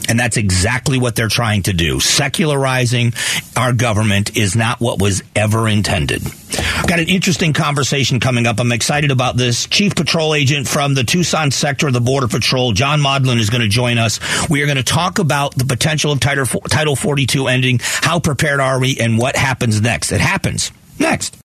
And 0.08 0.18
that's 0.18 0.36
exactly 0.36 0.98
what 0.98 1.14
they're 1.14 1.28
trying 1.28 1.62
to 1.64 1.72
do. 1.72 2.00
Secularizing 2.00 3.12
our 3.56 3.72
government 3.72 4.36
is 4.36 4.56
not 4.56 4.80
what 4.80 5.00
was 5.00 5.22
ever 5.36 5.68
intended. 5.68 6.22
Got 6.88 6.98
an 6.98 7.08
interesting 7.08 7.52
conversation 7.52 8.18
coming 8.18 8.44
up. 8.46 8.58
I'm 8.58 8.72
excited 8.72 9.12
about 9.12 9.36
this. 9.36 9.66
Chief 9.66 9.94
Patrol 9.94 10.34
Agent 10.34 10.66
from 10.66 10.94
the 10.94 11.04
Tucson 11.04 11.52
sector 11.52 11.86
of 11.86 11.92
the 11.92 12.00
Border 12.00 12.26
Patrol, 12.26 12.72
John 12.72 13.00
Modlin, 13.00 13.38
is 13.38 13.50
going 13.50 13.62
to 13.62 13.68
join 13.68 13.98
us. 13.98 14.18
We 14.48 14.62
are 14.62 14.66
going 14.66 14.78
to 14.78 14.82
talk 14.82 15.20
about 15.20 15.54
the 15.54 15.64
potential 15.64 16.10
of 16.10 16.18
Title 16.18 16.96
42 16.96 17.46
ending, 17.46 17.78
how 17.80 18.18
prepared 18.18 18.58
are 18.58 18.80
we, 18.80 18.98
and 18.98 19.16
what 19.16 19.36
happens 19.36 19.80
next. 19.80 20.10
It 20.10 20.20
happens 20.20 20.72
next. 20.98 21.40